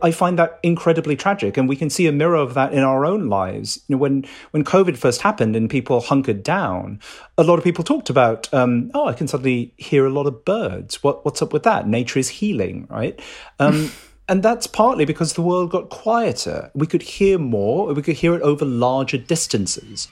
I 0.00 0.12
find 0.12 0.38
that 0.38 0.60
incredibly 0.62 1.16
tragic, 1.16 1.56
and 1.56 1.68
we 1.68 1.74
can 1.74 1.90
see 1.90 2.06
a 2.06 2.12
mirror 2.12 2.36
of 2.36 2.54
that 2.54 2.72
in 2.72 2.84
our 2.84 3.04
own 3.04 3.28
lives. 3.28 3.80
You 3.88 3.96
know, 3.96 4.00
when 4.00 4.24
when 4.52 4.62
COVID 4.62 4.96
first 4.96 5.22
happened 5.22 5.56
and 5.56 5.68
people 5.68 6.00
hunkered 6.00 6.44
down, 6.44 7.00
a 7.36 7.42
lot 7.42 7.58
of 7.58 7.64
people 7.64 7.82
talked 7.82 8.10
about, 8.10 8.48
um, 8.54 8.92
oh, 8.94 9.08
I 9.08 9.12
can 9.12 9.26
suddenly 9.26 9.74
hear 9.76 10.06
a 10.06 10.10
lot 10.10 10.28
of 10.28 10.44
birds. 10.44 11.02
What 11.02 11.24
what's 11.24 11.42
up 11.42 11.52
with 11.52 11.64
that? 11.64 11.88
Nature 11.88 12.20
is 12.20 12.28
healing, 12.28 12.86
right? 12.88 13.18
Um, 13.58 13.90
And 14.28 14.42
that's 14.42 14.66
partly 14.66 15.06
because 15.06 15.32
the 15.32 15.42
world 15.42 15.70
got 15.70 15.88
quieter. 15.88 16.70
We 16.74 16.86
could 16.86 17.02
hear 17.02 17.38
more, 17.38 17.94
we 17.94 18.02
could 18.02 18.16
hear 18.16 18.34
it 18.34 18.42
over 18.42 18.64
larger 18.64 19.16
distances. 19.16 20.08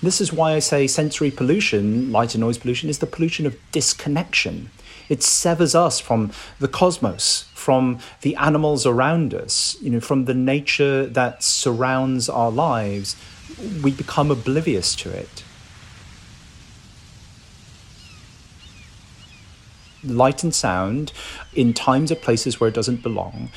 This 0.00 0.20
is 0.20 0.32
why 0.32 0.52
I 0.52 0.58
say 0.58 0.86
sensory 0.86 1.30
pollution, 1.30 2.12
light 2.12 2.34
and 2.34 2.42
noise 2.42 2.58
pollution, 2.58 2.90
is 2.90 2.98
the 2.98 3.06
pollution 3.06 3.46
of 3.46 3.56
disconnection. 3.72 4.70
It 5.08 5.22
severs 5.22 5.74
us 5.74 5.98
from 5.98 6.30
the 6.60 6.68
cosmos, 6.68 7.46
from 7.54 7.98
the 8.20 8.36
animals 8.36 8.86
around 8.86 9.34
us, 9.34 9.76
you 9.80 9.90
know, 9.90 10.00
from 10.00 10.26
the 10.26 10.34
nature 10.34 11.06
that 11.06 11.42
surrounds 11.42 12.28
our 12.28 12.50
lives. 12.50 13.16
We 13.82 13.92
become 13.92 14.30
oblivious 14.30 14.94
to 14.96 15.10
it. 15.10 15.43
Light 20.04 20.42
and 20.42 20.54
sound 20.54 21.12
in 21.54 21.72
times 21.72 22.12
or 22.12 22.16
places 22.16 22.60
where 22.60 22.68
it 22.68 22.74
doesn't 22.74 23.02
belong 23.02 23.50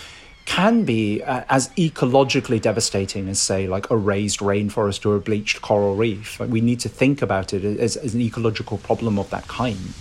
can 0.46 0.86
be 0.86 1.22
uh, 1.24 1.44
as 1.50 1.68
ecologically 1.72 2.60
devastating 2.60 3.28
as, 3.28 3.38
say, 3.38 3.68
like 3.68 3.90
a 3.92 3.98
razed 3.98 4.40
rainforest 4.40 5.06
or 5.06 5.18
a 5.18 5.20
bleached 5.20 5.62
coral 5.62 5.96
reef. 5.96 6.40
Like 6.40 6.50
we 6.50 6.62
need 6.62 6.80
to 6.80 6.90
think 6.90 7.22
about 7.22 7.54
it 7.54 7.66
as, 7.66 7.98
as 7.98 8.16
an 8.16 8.22
ecological 8.22 8.78
problem 8.78 9.20
of 9.20 9.30
that 9.30 9.48
kind. 9.50 9.94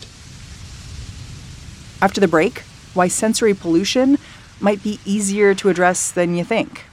After 2.01 2.21
the 2.21 2.29
break, 2.29 2.61
why 2.95 3.09
sensory 3.09 3.55
pollution 3.55 4.19
might 4.61 4.83
be 4.83 5.01
easier 5.05 5.55
to 5.57 5.69
address 5.69 6.13
than 6.13 6.37
you 6.37 6.45
think, 6.45 6.85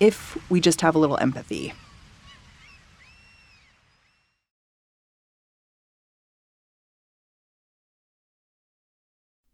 if 0.00 0.36
we 0.50 0.60
just 0.60 0.80
have 0.80 0.94
a 0.94 0.98
little 0.98 1.18
empathy. 1.18 1.72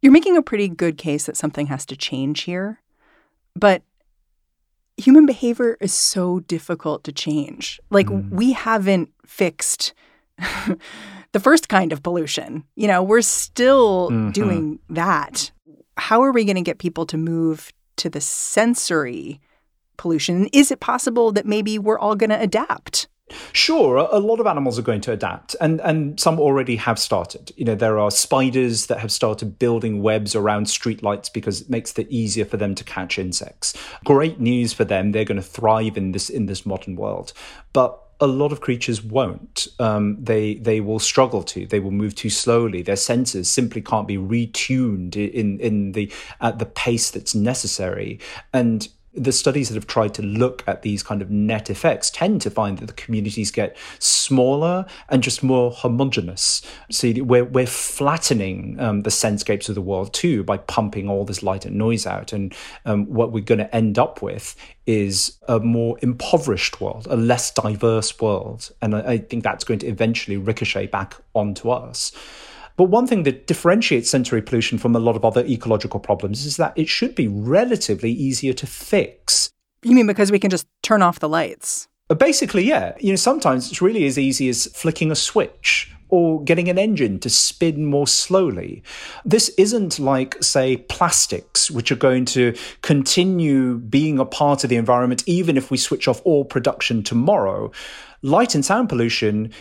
You're 0.04 0.12
making 0.12 0.36
a 0.36 0.42
pretty 0.42 0.68
good 0.68 0.98
case 0.98 1.24
that 1.24 1.34
something 1.34 1.68
has 1.68 1.86
to 1.86 1.96
change 1.96 2.42
here. 2.42 2.82
But 3.56 3.80
human 4.98 5.24
behavior 5.24 5.78
is 5.80 5.94
so 5.94 6.40
difficult 6.40 7.04
to 7.04 7.12
change. 7.12 7.80
Like, 7.88 8.08
mm. 8.08 8.28
we 8.28 8.52
haven't 8.52 9.10
fixed 9.24 9.94
the 11.32 11.40
first 11.40 11.70
kind 11.70 11.90
of 11.90 12.02
pollution. 12.02 12.64
You 12.76 12.86
know, 12.86 13.02
we're 13.02 13.22
still 13.22 14.10
mm-hmm. 14.10 14.32
doing 14.32 14.78
that. 14.90 15.50
How 15.96 16.22
are 16.22 16.32
we 16.32 16.44
going 16.44 16.56
to 16.56 16.60
get 16.60 16.76
people 16.76 17.06
to 17.06 17.16
move 17.16 17.72
to 17.96 18.10
the 18.10 18.20
sensory 18.20 19.40
pollution? 19.96 20.48
Is 20.52 20.70
it 20.70 20.80
possible 20.80 21.32
that 21.32 21.46
maybe 21.46 21.78
we're 21.78 21.98
all 21.98 22.14
going 22.14 22.28
to 22.28 22.38
adapt? 22.38 23.08
Sure, 23.52 23.96
a 23.96 24.18
lot 24.18 24.40
of 24.40 24.46
animals 24.46 24.78
are 24.78 24.82
going 24.82 25.00
to 25.02 25.12
adapt, 25.12 25.56
and, 25.60 25.80
and 25.80 26.18
some 26.18 26.38
already 26.38 26.76
have 26.76 26.98
started. 26.98 27.52
You 27.56 27.64
know, 27.64 27.74
there 27.74 27.98
are 27.98 28.10
spiders 28.10 28.86
that 28.86 29.00
have 29.00 29.12
started 29.12 29.58
building 29.58 30.02
webs 30.02 30.34
around 30.34 30.66
streetlights 30.66 31.32
because 31.32 31.62
it 31.62 31.70
makes 31.70 31.96
it 31.98 32.08
easier 32.10 32.44
for 32.44 32.56
them 32.56 32.74
to 32.74 32.84
catch 32.84 33.18
insects. 33.18 33.74
Great 34.04 34.40
news 34.40 34.72
for 34.72 34.84
them; 34.84 35.12
they're 35.12 35.24
going 35.24 35.36
to 35.36 35.42
thrive 35.42 35.96
in 35.96 36.12
this 36.12 36.30
in 36.30 36.46
this 36.46 36.66
modern 36.66 36.96
world. 36.96 37.32
But 37.72 38.00
a 38.20 38.26
lot 38.26 38.52
of 38.52 38.60
creatures 38.60 39.02
won't. 39.02 39.66
Um, 39.78 40.16
they 40.22 40.54
they 40.54 40.80
will 40.80 40.98
struggle 40.98 41.42
to. 41.44 41.66
They 41.66 41.80
will 41.80 41.90
move 41.90 42.14
too 42.14 42.30
slowly. 42.30 42.82
Their 42.82 42.96
senses 42.96 43.50
simply 43.50 43.82
can't 43.82 44.08
be 44.08 44.16
retuned 44.16 45.16
in 45.16 45.60
in 45.60 45.92
the 45.92 46.12
at 46.40 46.58
the 46.58 46.66
pace 46.66 47.10
that's 47.10 47.34
necessary. 47.34 48.20
And 48.52 48.88
the 49.14 49.32
studies 49.32 49.68
that 49.68 49.74
have 49.74 49.86
tried 49.86 50.14
to 50.14 50.22
look 50.22 50.64
at 50.66 50.82
these 50.82 51.02
kind 51.02 51.22
of 51.22 51.30
net 51.30 51.70
effects 51.70 52.10
tend 52.10 52.40
to 52.42 52.50
find 52.50 52.78
that 52.78 52.86
the 52.86 52.92
communities 52.92 53.50
get 53.50 53.76
smaller 53.98 54.86
and 55.08 55.22
just 55.22 55.42
more 55.42 55.70
homogenous. 55.70 56.62
So 56.90 57.12
we're, 57.18 57.44
we're 57.44 57.66
flattening 57.66 58.78
um, 58.80 59.02
the 59.02 59.10
sensescapes 59.10 59.68
of 59.68 59.74
the 59.74 59.82
world 59.82 60.12
too 60.12 60.42
by 60.42 60.56
pumping 60.56 61.08
all 61.08 61.24
this 61.24 61.42
light 61.42 61.64
and 61.64 61.76
noise 61.76 62.06
out. 62.06 62.32
And 62.32 62.54
um, 62.84 63.06
what 63.06 63.32
we're 63.32 63.44
going 63.44 63.58
to 63.58 63.74
end 63.74 63.98
up 63.98 64.20
with 64.22 64.56
is 64.86 65.38
a 65.48 65.60
more 65.60 65.98
impoverished 66.02 66.80
world, 66.80 67.06
a 67.08 67.16
less 67.16 67.50
diverse 67.50 68.20
world. 68.20 68.70
And 68.82 68.96
I, 68.96 69.12
I 69.12 69.18
think 69.18 69.44
that's 69.44 69.64
going 69.64 69.78
to 69.80 69.86
eventually 69.86 70.36
ricochet 70.36 70.88
back 70.88 71.14
onto 71.34 71.70
us. 71.70 72.12
But 72.76 72.84
one 72.84 73.06
thing 73.06 73.22
that 73.22 73.46
differentiates 73.46 74.10
sensory 74.10 74.42
pollution 74.42 74.78
from 74.78 74.96
a 74.96 74.98
lot 74.98 75.16
of 75.16 75.24
other 75.24 75.44
ecological 75.44 76.00
problems 76.00 76.44
is 76.44 76.56
that 76.56 76.72
it 76.76 76.88
should 76.88 77.14
be 77.14 77.28
relatively 77.28 78.10
easier 78.10 78.52
to 78.54 78.66
fix. 78.66 79.50
You 79.82 79.94
mean 79.94 80.06
because 80.06 80.32
we 80.32 80.38
can 80.38 80.50
just 80.50 80.66
turn 80.82 81.02
off 81.02 81.20
the 81.20 81.28
lights? 81.28 81.88
Uh, 82.10 82.14
basically, 82.14 82.64
yeah. 82.64 82.94
You 82.98 83.10
know, 83.10 83.16
sometimes 83.16 83.70
it's 83.70 83.80
really 83.80 84.06
as 84.06 84.18
easy 84.18 84.48
as 84.48 84.66
flicking 84.74 85.10
a 85.10 85.16
switch 85.16 85.90
or 86.08 86.42
getting 86.44 86.68
an 86.68 86.78
engine 86.78 87.18
to 87.18 87.30
spin 87.30 87.86
more 87.86 88.06
slowly. 88.06 88.82
This 89.24 89.48
isn't 89.50 89.98
like, 89.98 90.42
say, 90.42 90.76
plastics, 90.76 91.70
which 91.70 91.90
are 91.90 91.96
going 91.96 92.24
to 92.26 92.54
continue 92.82 93.78
being 93.78 94.18
a 94.18 94.24
part 94.24 94.64
of 94.64 94.70
the 94.70 94.76
environment 94.76 95.24
even 95.26 95.56
if 95.56 95.70
we 95.70 95.76
switch 95.76 96.06
off 96.06 96.20
all 96.24 96.44
production 96.44 97.02
tomorrow. 97.02 97.72
Light 98.22 98.54
and 98.54 98.64
sound 98.64 98.88
pollution 98.88 99.52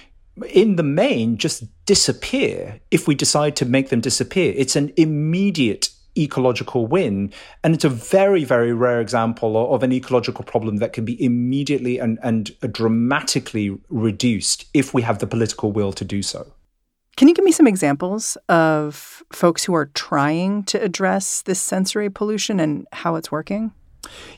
in 0.49 0.75
the 0.75 0.83
main 0.83 1.37
just 1.37 1.63
disappear 1.85 2.79
if 2.91 3.07
we 3.07 3.15
decide 3.15 3.55
to 3.57 3.65
make 3.65 3.89
them 3.89 4.01
disappear. 4.01 4.53
It's 4.55 4.75
an 4.75 4.91
immediate 4.97 5.89
ecological 6.17 6.87
win. 6.87 7.33
And 7.63 7.73
it's 7.73 7.85
a 7.85 7.89
very, 7.89 8.43
very 8.43 8.73
rare 8.73 9.01
example 9.01 9.73
of 9.73 9.83
an 9.83 9.91
ecological 9.91 10.43
problem 10.43 10.77
that 10.77 10.93
can 10.93 11.05
be 11.05 11.23
immediately 11.23 11.99
and, 11.99 12.19
and 12.23 12.51
dramatically 12.71 13.77
reduced 13.89 14.65
if 14.73 14.93
we 14.93 15.01
have 15.01 15.19
the 15.19 15.27
political 15.27 15.71
will 15.71 15.93
to 15.93 16.05
do 16.05 16.21
so. 16.21 16.53
Can 17.15 17.27
you 17.27 17.35
give 17.35 17.45
me 17.45 17.51
some 17.51 17.67
examples 17.67 18.37
of 18.49 19.23
folks 19.31 19.63
who 19.63 19.75
are 19.75 19.85
trying 19.87 20.63
to 20.63 20.81
address 20.81 21.43
this 21.43 21.61
sensory 21.61 22.09
pollution 22.09 22.59
and 22.59 22.87
how 22.91 23.15
it's 23.15 23.31
working? 23.31 23.71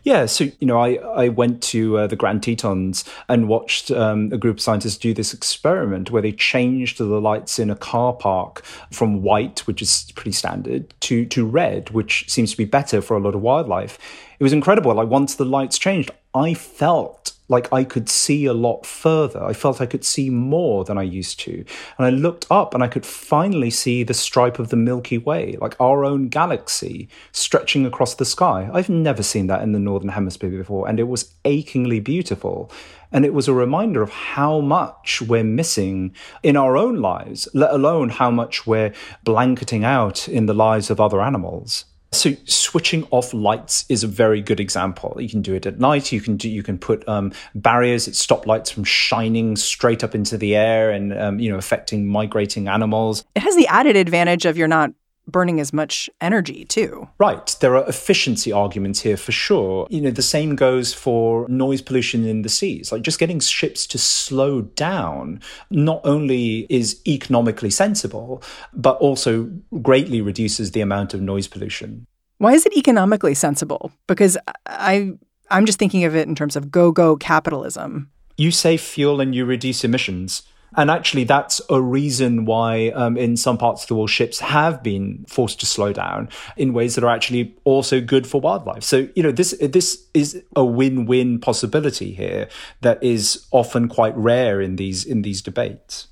Yeah, 0.04 0.28
so 0.28 0.46
you 0.60 0.68
know, 0.68 0.80
I 0.80 0.96
I 0.96 1.30
went 1.30 1.64
to 1.64 1.98
uh, 1.98 2.08
the 2.08 2.16
Grand 2.16 2.44
Tetons 2.44 3.04
and 3.28 3.48
watched 3.48 3.92
um, 3.92 4.32
a 4.32 4.38
group 4.38 4.58
of 4.58 4.62
scientists 4.62 4.98
do 4.98 5.14
this 5.14 5.34
experiment 5.34 6.12
where 6.12 6.22
they 6.22 6.32
changed 6.32 6.98
the 7.00 7.06
lights 7.06 7.58
in 7.60 7.70
a 7.70 7.76
car 7.76 8.14
park 8.14 8.64
from 8.92 9.24
white, 9.24 9.66
which 9.68 9.82
is 9.82 10.12
pretty 10.16 10.32
standard, 10.32 10.94
to 11.02 11.26
to 11.26 11.46
red, 11.46 11.90
which 11.90 12.30
seems 12.30 12.52
to 12.52 12.58
be 12.58 12.66
better 12.66 13.02
for 13.02 13.18
a 13.18 13.20
lot 13.20 13.36
of 13.36 13.42
wildlife. 13.42 13.98
It 14.40 14.44
was 14.44 14.54
incredible. 14.54 14.94
Like 14.94 15.08
once 15.08 15.36
the 15.36 15.46
lights 15.46 15.78
changed, 15.78 16.12
I 16.34 16.54
felt 16.54 17.35
like 17.48 17.72
I 17.72 17.84
could 17.84 18.10
see 18.10 18.46
a 18.46 18.54
lot 18.54 18.86
further. 18.86 19.44
I 19.44 19.54
felt 19.54 19.82
I 19.82 19.86
could 19.86 20.04
see 20.04 20.30
more 20.30 20.84
than 20.84 20.98
I 20.98 21.04
used 21.04 21.40
to. 21.42 21.64
And 21.98 22.08
I 22.08 22.10
looked 22.10 22.48
up 22.50 22.74
and 22.74 22.84
I 22.84 22.88
could 22.88 23.06
finally 23.06 23.70
see 23.70 24.04
the 24.04 24.14
stripe 24.14 24.58
of 24.58 24.70
the 24.70 24.76
Milky 24.76 25.18
Way, 25.18 25.58
like 25.62 25.80
our 25.80 26.04
own 26.04 26.28
galaxy 26.28 27.08
stretching 27.32 27.86
across 27.86 28.16
the 28.16 28.26
sky. 28.26 28.70
I've 28.74 28.90
never 28.90 29.22
seen 29.24 29.48
that 29.48 29.62
in 29.62 29.74
the 29.74 29.80
Northern 29.80 30.10
Hemisphere 30.10 30.50
before, 30.50 30.88
and 30.88 31.00
it 31.00 31.08
was 31.08 31.34
achingly 31.46 32.00
beautiful. 32.00 32.72
And 33.12 33.24
it 33.24 33.34
was 33.34 33.48
a 33.48 33.54
reminder 33.54 34.02
of 34.02 34.10
how 34.10 34.60
much 34.60 35.22
we're 35.22 35.44
missing 35.44 36.14
in 36.44 36.58
our 36.58 36.76
own 36.76 36.98
lives, 36.98 37.48
let 37.54 37.72
alone 37.72 38.10
how 38.10 38.32
much 38.32 38.68
we're 38.68 38.94
blanketing 39.24 39.86
out 39.86 40.28
in 40.28 40.48
the 40.48 40.54
lives 40.54 40.90
of 40.90 41.00
other 41.00 41.22
animals. 41.22 41.86
So 42.16 42.34
switching 42.46 43.08
off 43.12 43.34
lights 43.34 43.86
is 43.90 44.04
a 44.04 44.08
very 44.08 44.42
good 44.42 44.60
example. 44.60 45.18
You 45.20 45.30
can 45.30 45.42
do 45.42 45.54
it 45.54 45.66
at 45.66 45.80
night. 45.80 46.12
You 46.12 46.22
can 46.22 46.38
do 46.38 46.50
you 46.50 46.64
can 46.64 46.78
put 46.78 47.08
um, 47.08 47.32
barriers 47.54 48.06
that 48.06 48.16
stop 48.16 48.48
lights 48.48 48.70
from 48.70 48.84
shining 48.84 49.56
straight 49.56 50.04
up 50.04 50.16
into 50.16 50.38
the 50.38 50.56
air 50.56 50.92
and 50.92 51.14
um, 51.14 51.40
you 51.40 51.52
know 51.52 51.58
affecting 51.58 52.08
migrating 52.08 52.68
animals. 52.68 53.24
It 53.36 53.42
has 53.42 53.56
the 53.56 53.68
added 53.68 53.96
advantage 53.96 54.46
of 54.46 54.58
you're 54.58 54.68
not 54.68 54.92
burning 55.28 55.60
as 55.60 55.74
much 55.74 56.10
energy 56.22 56.66
too. 56.66 57.08
Right. 57.18 57.56
There 57.60 57.76
are 57.76 57.88
efficiency 57.88 58.52
arguments 58.52 59.02
here 59.02 59.18
for 59.18 59.32
sure. 59.32 59.88
You 59.90 60.02
know, 60.02 60.12
the 60.12 60.22
same 60.22 60.56
goes 60.56 60.94
for 60.94 61.48
noise 61.50 61.82
pollution 61.82 62.26
in 62.26 62.42
the 62.42 62.50
seas. 62.50 62.92
Like 62.92 63.02
just 63.02 63.20
getting 63.20 63.40
ships 63.40 63.88
to 63.88 63.98
slow 63.98 64.62
down 64.62 65.42
not 65.70 66.02
only 66.04 66.68
is 66.70 67.02
economically 67.08 67.70
sensible, 67.70 68.42
but 68.74 68.98
also 68.98 69.52
greatly 69.82 70.22
reduces 70.22 70.72
the 70.72 70.82
amount 70.82 71.14
of 71.14 71.22
noise 71.22 71.48
pollution. 71.48 72.06
Why 72.38 72.54
is 72.54 72.66
it 72.66 72.76
economically 72.76 73.34
sensible? 73.34 73.92
Because 74.08 74.38
I 74.66 75.14
I'm 75.50 75.66
just 75.66 75.80
thinking 75.80 76.06
of 76.06 76.16
it 76.16 76.28
in 76.28 76.36
terms 76.36 76.56
of 76.56 76.72
go-go 76.72 77.16
capitalism. 77.16 78.10
You 78.38 78.52
save 78.52 78.82
fuel 78.82 79.22
and 79.22 79.34
you 79.34 79.46
reduce 79.46 79.84
emissions. 79.84 80.44
And 80.78 80.92
actually, 80.92 81.24
that's 81.24 81.62
a 81.70 81.82
reason 81.82 82.46
why, 82.46 82.90
um, 82.90 83.18
in 83.18 83.38
some 83.38 83.58
parts 83.58 83.84
of 83.84 83.88
the 83.88 83.96
world, 83.96 84.10
ships 84.10 84.40
have 84.40 84.84
been 84.84 85.26
forced 85.28 85.60
to 85.62 85.66
slow 85.66 85.94
down 85.94 86.30
in 86.58 86.74
ways 86.74 86.96
that 86.96 87.04
are 87.04 87.10
actually 87.10 87.56
also 87.64 88.02
good 88.02 88.28
for 88.28 88.42
wildlife. 88.42 88.84
So, 88.84 89.08
you 89.16 89.24
know, 89.24 89.32
this 89.32 89.56
this 89.62 90.06
is 90.14 90.44
a 90.56 90.66
win-win 90.66 91.40
possibility 91.40 92.14
here 92.14 92.50
that 92.82 93.02
is 93.04 93.46
often 93.52 93.88
quite 93.88 94.16
rare 94.18 94.62
in 94.62 94.76
these 94.76 95.06
in 95.06 95.22
these 95.22 95.42
debates. 95.42 96.08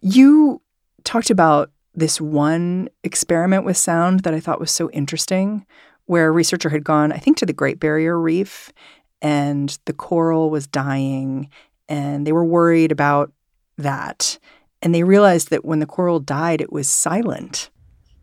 You 0.00 0.62
talked 1.04 1.30
about 1.30 1.70
this 1.94 2.20
one 2.20 2.88
experiment 3.04 3.64
with 3.64 3.76
sound 3.76 4.20
that 4.20 4.32
I 4.32 4.40
thought 4.40 4.58
was 4.58 4.70
so 4.70 4.90
interesting, 4.90 5.66
where 6.06 6.28
a 6.28 6.32
researcher 6.32 6.70
had 6.70 6.84
gone, 6.84 7.12
I 7.12 7.18
think, 7.18 7.36
to 7.38 7.46
the 7.46 7.52
Great 7.52 7.78
Barrier 7.78 8.18
Reef, 8.18 8.72
and 9.20 9.78
the 9.84 9.92
coral 9.92 10.50
was 10.50 10.66
dying, 10.66 11.50
and 11.88 12.26
they 12.26 12.32
were 12.32 12.44
worried 12.44 12.90
about 12.90 13.30
that. 13.78 14.38
And 14.80 14.94
they 14.94 15.04
realized 15.04 15.50
that 15.50 15.64
when 15.64 15.78
the 15.78 15.86
coral 15.86 16.20
died, 16.20 16.60
it 16.60 16.72
was 16.72 16.88
silent. 16.88 17.70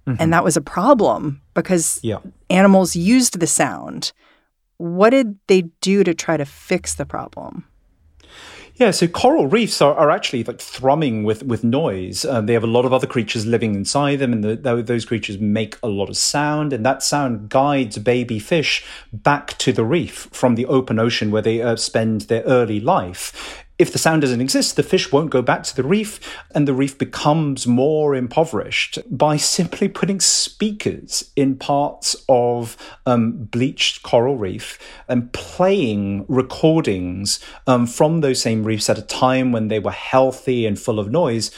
Mm-hmm. 0.06 0.22
And 0.22 0.34
that 0.34 0.44
was 0.44 0.58
a 0.58 0.62
problem 0.62 1.42
because 1.54 2.00
yeah. 2.04 2.20
animals 2.50 2.96
used 2.96 3.40
the 3.40 3.48
sound. 3.48 4.12
What 4.78 5.12
did 5.12 5.38
they 5.48 5.64
do 5.82 6.04
to 6.04 6.14
try 6.14 6.38
to 6.38 6.46
fix 6.46 6.96
the 6.96 7.06
problem? 7.06 7.66
Yeah, 8.76 8.92
so 8.92 9.08
coral 9.08 9.48
reefs 9.48 9.82
are, 9.82 9.94
are 9.94 10.10
actually 10.10 10.46
like 10.46 10.60
thrumming 10.60 11.24
with, 11.24 11.44
with 11.44 11.66
noise. 11.66 12.24
Um, 12.24 12.46
they 12.46 12.54
have 12.54 12.64
a 12.64 12.68
lot 12.68 12.86
of 12.86 12.94
other 12.94 13.08
creatures 13.08 13.46
living 13.46 13.76
inside 13.76 14.20
them, 14.20 14.32
and 14.32 14.42
the, 14.42 14.82
those 14.82 15.04
creatures 15.04 15.38
make 15.38 15.78
a 15.84 15.90
lot 15.90 16.08
of 16.08 16.16
sound, 16.16 16.72
and 16.72 16.86
that 16.86 17.04
sound 17.04 17.50
guides 17.50 17.98
baby 17.98 18.40
fish 18.40 18.86
back 19.12 19.58
to 19.58 19.74
the 19.74 19.84
reef 19.84 20.30
from 20.32 20.56
the 20.56 20.66
open 20.66 20.98
ocean 20.98 21.30
where 21.30 21.42
they 21.42 21.62
uh, 21.62 21.76
spend 21.76 22.22
their 22.22 22.42
early 22.44 22.80
life 22.80 23.66
if 23.80 23.94
the 23.94 23.98
sound 23.98 24.22
doesn't 24.22 24.42
exist, 24.42 24.76
the 24.76 24.84
fish 24.84 25.10
won't 25.10 25.30
go 25.30 25.42
back 25.42 25.64
to 25.64 25.76
the 25.76 25.84
reef, 25.84 26.20
and 26.54 26.68
the 26.68 26.74
reef 26.74 26.98
becomes 26.98 27.66
more 27.66 28.14
impoverished 28.14 29.00
by 29.10 29.38
simply 29.38 29.88
putting 29.88 30.20
speakers 30.20 31.32
in 31.38 31.56
parts 31.56 32.16
of 32.28 32.76
um, 33.06 33.46
bleached 33.46 34.04
coral 34.04 34.38
reef 34.38 34.78
and 35.08 35.32
playing 35.32 36.26
recordings 36.28 37.40
um, 37.68 37.88
from 37.88 38.20
those 38.20 38.42
same 38.42 38.66
reefs 38.66 38.90
at 38.90 38.98
a 38.98 39.04
time 39.04 39.54
when 39.54 39.70
they 39.70 39.80
were 39.80 39.92
healthy 39.92 40.66
and 40.66 40.78
full 40.78 41.00
of 41.00 41.10
noise 41.10 41.50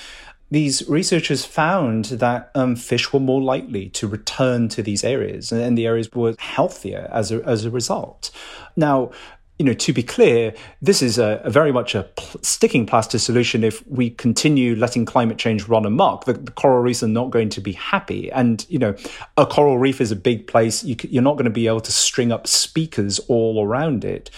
these 0.52 0.88
researchers 0.90 1.46
found 1.46 2.06
that 2.06 2.52
um, 2.56 2.76
fish 2.76 3.14
were 3.14 3.22
more 3.22 3.42
likely 3.42 3.88
to 3.92 4.06
return 4.06 4.68
to 4.68 4.84
these 4.84 5.02
areas, 5.02 5.54
and 5.54 5.78
the 5.78 5.88
areas 5.88 6.12
were 6.12 6.36
healthier 6.40 7.10
as 7.14 7.32
a, 7.32 7.42
as 7.48 7.64
a 7.64 7.72
result. 7.72 8.32
Now, 8.76 9.12
you 9.62 9.66
know, 9.66 9.74
to 9.74 9.94
be 9.94 10.02
clear, 10.02 10.56
this 10.82 11.04
is 11.04 11.20
a, 11.20 11.40
a 11.44 11.52
very 11.52 11.72
much 11.72 11.94
a 11.94 12.02
pl- 12.02 12.40
sticking 12.42 12.88
plaster 12.88 13.20
solution. 13.20 13.64
If 13.64 13.86
we 13.86 14.10
continue 14.10 14.76
letting 14.76 15.06
climate 15.06 15.38
change 15.38 15.68
run 15.68 15.86
amok, 15.86 16.26
the, 16.26 16.34
the, 16.34 16.52
coral 16.52 16.82
reefs 16.82 17.04
are 17.04 17.08
not 17.08 17.30
going 17.30 17.50
to 17.50 17.62
be 17.62 17.74
happy. 17.74 18.32
And 18.32 18.66
you 18.70 18.80
know, 18.80 18.96
a 19.38 19.46
coral 19.46 19.78
reef 19.78 20.02
is 20.02 20.12
a 20.12 20.16
big 20.16 20.48
place. 20.48 20.84
You, 20.84 20.96
you're 21.04 21.22
not 21.22 21.34
going 21.34 21.46
to 21.46 21.52
be 21.52 21.68
able 21.68 21.82
to 21.82 21.92
string 21.92 22.32
up 22.32 22.48
speakers 22.48 23.20
all 23.28 23.64
around 23.64 24.04
it. 24.04 24.32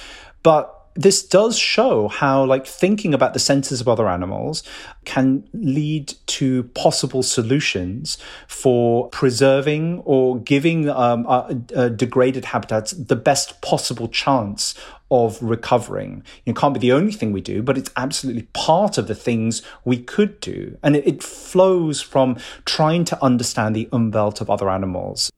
But 0.44 0.78
this 0.96 1.24
does 1.24 1.58
show 1.58 2.08
how 2.08 2.44
like 2.44 2.68
thinking 2.68 3.14
about 3.14 3.34
the 3.34 3.40
senses 3.40 3.82
of 3.82 3.88
other 3.88 4.08
animals 4.08 4.64
can 5.06 5.48
lead 5.54 6.14
to 6.28 6.64
possible 6.76 7.24
solutions 7.24 8.18
for 8.48 9.10
preserving 9.10 10.00
or 10.06 10.40
giving 10.40 10.90
um, 10.90 11.26
uh, 11.28 11.54
uh, 11.76 11.90
degraded 11.90 12.46
habitats 12.46 12.92
the 12.92 13.16
best 13.16 13.62
possible 13.62 14.08
chance 14.08 14.76
of 15.10 15.42
recovering. 15.42 16.24
It 16.46 16.56
can't 16.56 16.74
be 16.74 16.80
the 16.80 16.92
only 16.92 17.12
thing 17.12 17.32
we 17.32 17.42
do, 17.42 17.62
but 17.62 17.78
it's 17.78 17.92
absolutely 17.96 18.48
part 18.54 18.98
of 18.98 19.08
the 19.08 19.16
things 19.16 19.62
we 19.86 19.98
could 19.98 20.40
do. 20.40 20.78
And 20.82 20.96
it, 20.96 21.08
it 21.08 21.24
flows 21.24 22.02
from 22.02 22.38
trying 22.66 23.06
to 23.06 23.24
understand 23.24 23.76
the 23.76 23.88
umwelt 23.92 24.42
of 24.42 24.50
other 24.50 24.70
animals. 24.70 25.32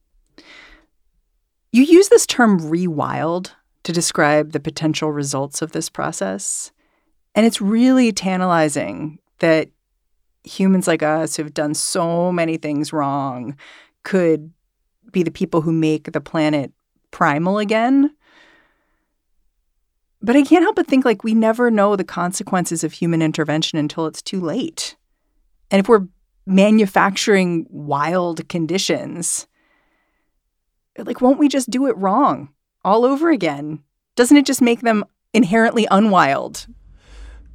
You 1.71 1.83
use 1.83 2.07
this 2.07 2.25
term 2.25 2.59
rewild 2.59 3.51
to 3.85 3.93
describe 3.93 4.51
the 4.51 4.59
potential 4.59 5.11
results 5.11 5.61
of 5.61 5.71
this 5.71 5.89
process. 5.89 6.71
And 7.35 7.45
it's 7.45 7.61
really 7.61 8.11
tantalizing 8.11 9.19
that 9.39 9.69
humans 10.43 10.87
like 10.87 11.03
us 11.03 11.35
who've 11.35 11.53
done 11.53 11.75
so 11.75 12.31
many 12.31 12.57
things 12.57 12.91
wrong 12.91 13.55
could 14.03 14.51
be 15.11 15.21
the 15.21 15.31
people 15.31 15.61
who 15.61 15.71
make 15.71 16.11
the 16.11 16.21
planet 16.21 16.71
primal 17.11 17.59
again. 17.59 18.11
But 20.19 20.35
I 20.35 20.41
can't 20.41 20.63
help 20.63 20.77
but 20.77 20.87
think 20.87 21.05
like 21.05 21.23
we 21.23 21.35
never 21.35 21.69
know 21.69 21.95
the 21.95 22.03
consequences 22.03 22.83
of 22.83 22.93
human 22.93 23.21
intervention 23.21 23.77
until 23.77 24.07
it's 24.07 24.21
too 24.21 24.41
late. 24.41 24.95
And 25.69 25.79
if 25.79 25.87
we're 25.87 26.07
manufacturing 26.47 27.67
wild 27.69 28.49
conditions, 28.49 29.45
like 30.97 31.21
won't 31.21 31.37
we 31.37 31.47
just 31.47 31.69
do 31.69 31.85
it 31.85 31.97
wrong? 31.97 32.49
All 32.85 33.03
over 33.03 33.29
again? 33.31 33.83
Doesn't 34.15 34.37
it 34.37 34.45
just 34.45 34.61
make 34.61 34.81
them 34.81 35.03
inherently 35.33 35.87
unwild? 35.91 36.67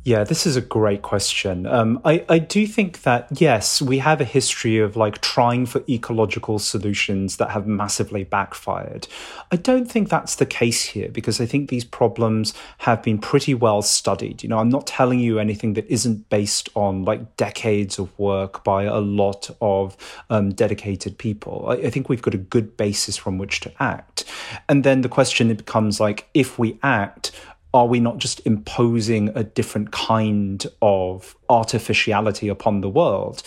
Yeah, 0.02 0.24
this 0.24 0.46
is 0.46 0.56
a 0.56 0.62
great 0.62 1.02
question. 1.02 1.66
Um, 1.66 2.00
I, 2.06 2.24
I 2.26 2.38
do 2.38 2.66
think 2.66 3.02
that, 3.02 3.28
yes, 3.38 3.82
we 3.82 3.98
have 3.98 4.18
a 4.18 4.24
history 4.24 4.78
of 4.78 4.96
like 4.96 5.20
trying 5.20 5.66
for 5.66 5.84
ecological 5.90 6.58
solutions 6.58 7.36
that 7.36 7.50
have 7.50 7.66
massively 7.66 8.24
backfired. 8.24 9.08
I 9.52 9.56
don't 9.56 9.84
think 9.90 10.08
that's 10.08 10.36
the 10.36 10.46
case 10.46 10.84
here 10.84 11.10
because 11.10 11.38
I 11.38 11.44
think 11.44 11.68
these 11.68 11.84
problems 11.84 12.54
have 12.78 13.02
been 13.02 13.18
pretty 13.18 13.52
well 13.52 13.82
studied. 13.82 14.42
You 14.42 14.48
know, 14.48 14.58
I'm 14.58 14.70
not 14.70 14.86
telling 14.86 15.20
you 15.20 15.38
anything 15.38 15.74
that 15.74 15.86
isn't 15.88 16.30
based 16.30 16.70
on 16.74 17.04
like 17.04 17.36
decades 17.36 17.98
of 17.98 18.18
work 18.18 18.64
by 18.64 18.84
a 18.84 19.00
lot 19.00 19.50
of 19.60 19.98
um, 20.30 20.48
dedicated 20.48 21.18
people. 21.18 21.66
I, 21.68 21.74
I 21.74 21.90
think 21.90 22.08
we've 22.08 22.22
got 22.22 22.34
a 22.34 22.38
good 22.38 22.74
basis 22.78 23.18
from 23.18 23.36
which 23.36 23.60
to 23.60 23.72
act. 23.78 24.24
And 24.66 24.82
then 24.82 25.02
the 25.02 25.10
question 25.10 25.54
becomes 25.54 26.00
like, 26.00 26.26
if 26.32 26.58
we 26.58 26.78
act, 26.82 27.32
are 27.72 27.86
we 27.86 28.00
not 28.00 28.18
just 28.18 28.44
imposing 28.46 29.30
a 29.34 29.44
different 29.44 29.92
kind 29.92 30.66
of 30.82 31.36
artificiality 31.48 32.48
upon 32.48 32.80
the 32.80 32.88
world? 32.88 33.42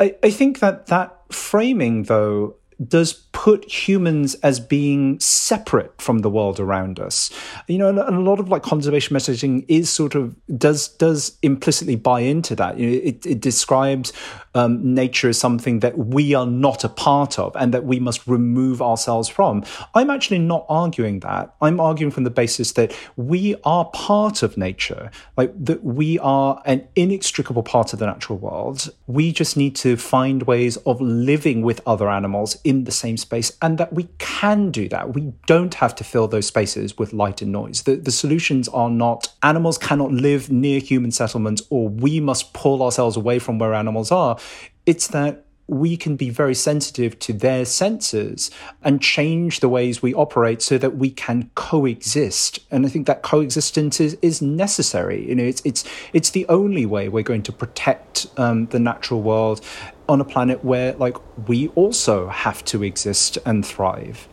I, 0.00 0.14
I 0.22 0.30
think 0.30 0.60
that 0.60 0.86
that 0.86 1.16
framing, 1.30 2.04
though, 2.04 2.56
does 2.88 3.12
put 3.32 3.70
humans 3.70 4.34
as 4.36 4.58
being 4.58 5.18
separate 5.20 6.00
from 6.00 6.18
the 6.18 6.30
world 6.30 6.58
around 6.58 6.98
us. 6.98 7.30
You 7.68 7.78
know, 7.78 7.88
and 7.88 7.98
a 7.98 8.20
lot 8.20 8.40
of 8.40 8.48
like 8.48 8.62
conservation 8.62 9.16
messaging 9.16 9.64
is 9.68 9.90
sort 9.90 10.14
of 10.14 10.34
does 10.58 10.88
does 10.88 11.38
implicitly 11.42 11.96
buy 11.96 12.20
into 12.20 12.56
that. 12.56 12.78
You 12.78 12.86
know, 12.86 12.96
it, 13.04 13.24
it 13.26 13.40
describes 13.40 14.12
um, 14.54 14.94
nature 14.94 15.28
is 15.28 15.38
something 15.38 15.80
that 15.80 15.98
we 15.98 16.34
are 16.34 16.46
not 16.46 16.84
a 16.84 16.88
part 16.88 17.38
of 17.38 17.54
and 17.56 17.74
that 17.74 17.84
we 17.84 17.98
must 17.98 18.26
remove 18.26 18.80
ourselves 18.80 19.28
from. 19.28 19.64
I'm 19.94 20.10
actually 20.10 20.38
not 20.38 20.64
arguing 20.68 21.20
that. 21.20 21.54
I'm 21.60 21.80
arguing 21.80 22.10
from 22.10 22.24
the 22.24 22.30
basis 22.30 22.72
that 22.72 22.96
we 23.16 23.56
are 23.64 23.84
part 23.86 24.42
of 24.42 24.56
nature, 24.56 25.10
like 25.36 25.52
that 25.64 25.82
we 25.84 26.18
are 26.20 26.62
an 26.64 26.86
inextricable 26.94 27.62
part 27.62 27.92
of 27.92 27.98
the 27.98 28.06
natural 28.06 28.38
world. 28.38 28.92
We 29.06 29.32
just 29.32 29.56
need 29.56 29.76
to 29.76 29.96
find 29.96 30.44
ways 30.44 30.76
of 30.78 31.00
living 31.00 31.62
with 31.62 31.80
other 31.86 32.08
animals 32.08 32.58
in 32.64 32.84
the 32.84 32.92
same 32.92 33.16
space 33.16 33.56
and 33.60 33.78
that 33.78 33.92
we 33.92 34.08
can 34.18 34.70
do 34.70 34.88
that. 34.88 35.14
We 35.14 35.32
don't 35.46 35.74
have 35.74 35.94
to 35.96 36.04
fill 36.04 36.28
those 36.28 36.46
spaces 36.46 36.96
with 36.96 37.12
light 37.12 37.42
and 37.42 37.52
noise. 37.52 37.82
The, 37.82 37.96
the 37.96 38.12
solutions 38.12 38.68
are 38.68 38.90
not 38.90 39.28
animals 39.42 39.78
cannot 39.78 40.12
live 40.12 40.50
near 40.50 40.80
human 40.80 41.10
settlements 41.10 41.62
or 41.70 41.88
we 41.88 42.20
must 42.20 42.52
pull 42.52 42.82
ourselves 42.82 43.16
away 43.16 43.38
from 43.38 43.58
where 43.58 43.74
animals 43.74 44.10
are. 44.10 44.38
It's 44.86 45.08
that 45.08 45.44
we 45.66 45.96
can 45.96 46.14
be 46.14 46.28
very 46.28 46.54
sensitive 46.54 47.18
to 47.18 47.32
their 47.32 47.64
senses 47.64 48.50
and 48.82 49.00
change 49.00 49.60
the 49.60 49.68
ways 49.68 50.02
we 50.02 50.12
operate 50.12 50.60
so 50.60 50.76
that 50.76 50.96
we 50.96 51.10
can 51.10 51.50
coexist. 51.54 52.58
And 52.70 52.84
I 52.84 52.90
think 52.90 53.06
that 53.06 53.22
coexistence 53.22 53.98
is, 53.98 54.18
is 54.20 54.42
necessary. 54.42 55.26
You 55.26 55.34
know, 55.34 55.44
it's 55.44 55.62
it's 55.64 55.84
it's 56.12 56.30
the 56.30 56.46
only 56.48 56.84
way 56.84 57.08
we're 57.08 57.22
going 57.22 57.42
to 57.44 57.52
protect 57.52 58.26
um, 58.36 58.66
the 58.66 58.78
natural 58.78 59.22
world 59.22 59.62
on 60.06 60.20
a 60.20 60.24
planet 60.24 60.62
where 60.62 60.92
like 60.94 61.16
we 61.48 61.68
also 61.68 62.28
have 62.28 62.62
to 62.66 62.82
exist 62.82 63.38
and 63.46 63.64
thrive. 63.64 64.28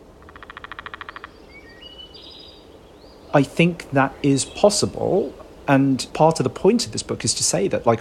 I 3.32 3.42
think 3.42 3.90
that 3.92 4.14
is 4.22 4.44
possible. 4.44 5.34
And 5.66 6.06
part 6.12 6.40
of 6.40 6.44
the 6.44 6.50
point 6.50 6.84
of 6.84 6.92
this 6.92 7.02
book 7.02 7.24
is 7.24 7.32
to 7.34 7.44
say 7.44 7.68
that 7.68 7.86
like 7.86 8.00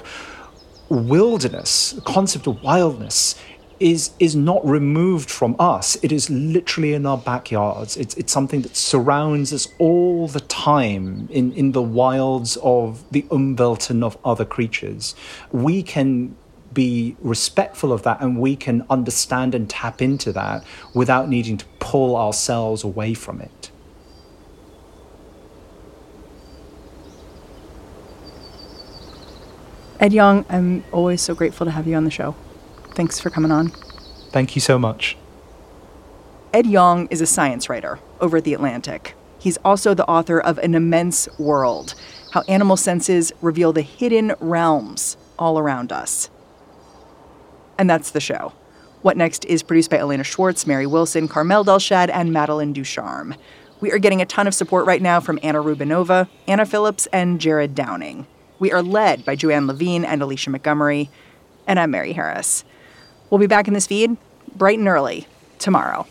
wilderness, 0.92 1.92
the 1.92 2.02
concept 2.02 2.48
of 2.48 2.62
wildness, 2.64 3.36
is 3.80 4.12
is 4.20 4.36
not 4.36 4.64
removed 4.66 5.30
from 5.30 5.56
us. 5.58 5.98
It 6.04 6.12
is 6.12 6.30
literally 6.30 6.94
in 6.94 7.06
our 7.06 7.18
backyards. 7.18 7.98
It's 7.98 8.14
it's 8.16 8.32
something 8.32 8.62
that 8.62 8.76
surrounds 8.76 9.52
us 9.52 9.68
all 9.80 10.28
the 10.28 10.42
time 10.42 11.28
in, 11.32 11.52
in 11.54 11.72
the 11.72 11.82
wilds 11.82 12.58
of 12.62 13.04
the 13.12 13.24
umwelt 13.24 13.90
and 13.90 14.04
of 14.04 14.18
other 14.24 14.46
creatures. 14.46 15.16
We 15.52 15.82
can 15.82 16.36
be 16.74 17.18
respectful 17.22 17.92
of 17.92 18.04
that 18.04 18.22
and 18.22 18.40
we 18.40 18.56
can 18.56 18.86
understand 18.90 19.54
and 19.56 19.70
tap 19.70 20.02
into 20.02 20.32
that 20.32 20.64
without 20.94 21.28
needing 21.28 21.58
to 21.58 21.66
pull 21.80 22.16
ourselves 22.16 22.84
away 22.84 23.14
from 23.14 23.42
it. 23.42 23.61
Ed 30.02 30.14
Yong, 30.14 30.46
I'm 30.50 30.84
always 30.92 31.22
so 31.22 31.36
grateful 31.36 31.66
to 31.66 31.72
have 31.72 31.86
you 31.86 31.96
on 31.96 32.06
the 32.06 32.12
show. 32.12 32.36
Thanks 32.96 33.20
for 33.20 33.30
coming 33.30 33.52
on. 33.52 33.72
Thank 34.32 34.56
you 34.56 34.60
so 34.60 34.80
much. 34.80 35.16
Ed 36.52 36.66
Yong 36.66 37.08
is 37.12 37.22
a 37.22 37.28
science 37.28 37.70
writer 37.70 38.00
over 38.20 38.38
at 38.38 38.44
The 38.44 38.56
Atlantic. 38.56 39.14
He's 39.38 39.58
also 39.58 39.94
the 39.94 40.08
author 40.08 40.42
of 40.42 40.58
An 40.58 40.74
Immense 40.74 41.30
World 41.38 41.94
How 42.32 42.42
Animal 42.48 42.78
Senses 42.78 43.32
Reveal 43.42 43.74
the 43.74 43.84
Hidden 43.84 44.34
Realms 44.40 45.18
All 45.38 45.60
Around 45.60 45.92
Us. 45.92 46.32
And 47.78 47.88
that's 47.88 48.10
the 48.10 48.20
show. 48.20 48.54
What 49.04 49.18
Next 49.18 49.46
is 49.46 49.62
produced 49.62 49.92
by 49.92 50.00
Elena 50.00 50.24
Schwartz, 50.24 50.66
Mary 50.66 50.88
Wilson, 50.88 51.28
Carmel 51.28 51.64
Delshad, 51.64 52.10
and 52.12 52.34
Madeline 52.34 52.74
Ducharme. 52.74 53.36
We 53.80 53.92
are 53.92 54.00
getting 54.00 54.22
a 54.22 54.26
ton 54.26 54.48
of 54.48 54.56
support 54.56 54.88
right 54.88 55.02
now 55.02 55.20
from 55.20 55.40
Anna 55.44 55.60
Rubinova, 55.60 56.28
Anna 56.48 56.66
Phillips, 56.66 57.06
and 57.14 57.40
Jared 57.40 57.76
Downing. 57.76 58.26
We 58.62 58.72
are 58.72 58.84
led 58.84 59.26
by 59.26 59.36
Joanne 59.36 59.66
Levine 59.66 60.06
and 60.06 60.22
Alicia 60.22 60.52
Montgomery, 60.52 61.10
and 61.66 61.80
I'm 61.80 61.90
Mary 61.90 62.14
Harris. 62.14 62.64
We'll 63.28 63.40
be 63.40 63.48
back 63.48 63.68
in 63.68 63.74
this 63.74 63.88
feed 63.88 64.16
bright 64.56 64.78
and 64.78 64.88
early 64.88 65.26
tomorrow. 65.58 66.06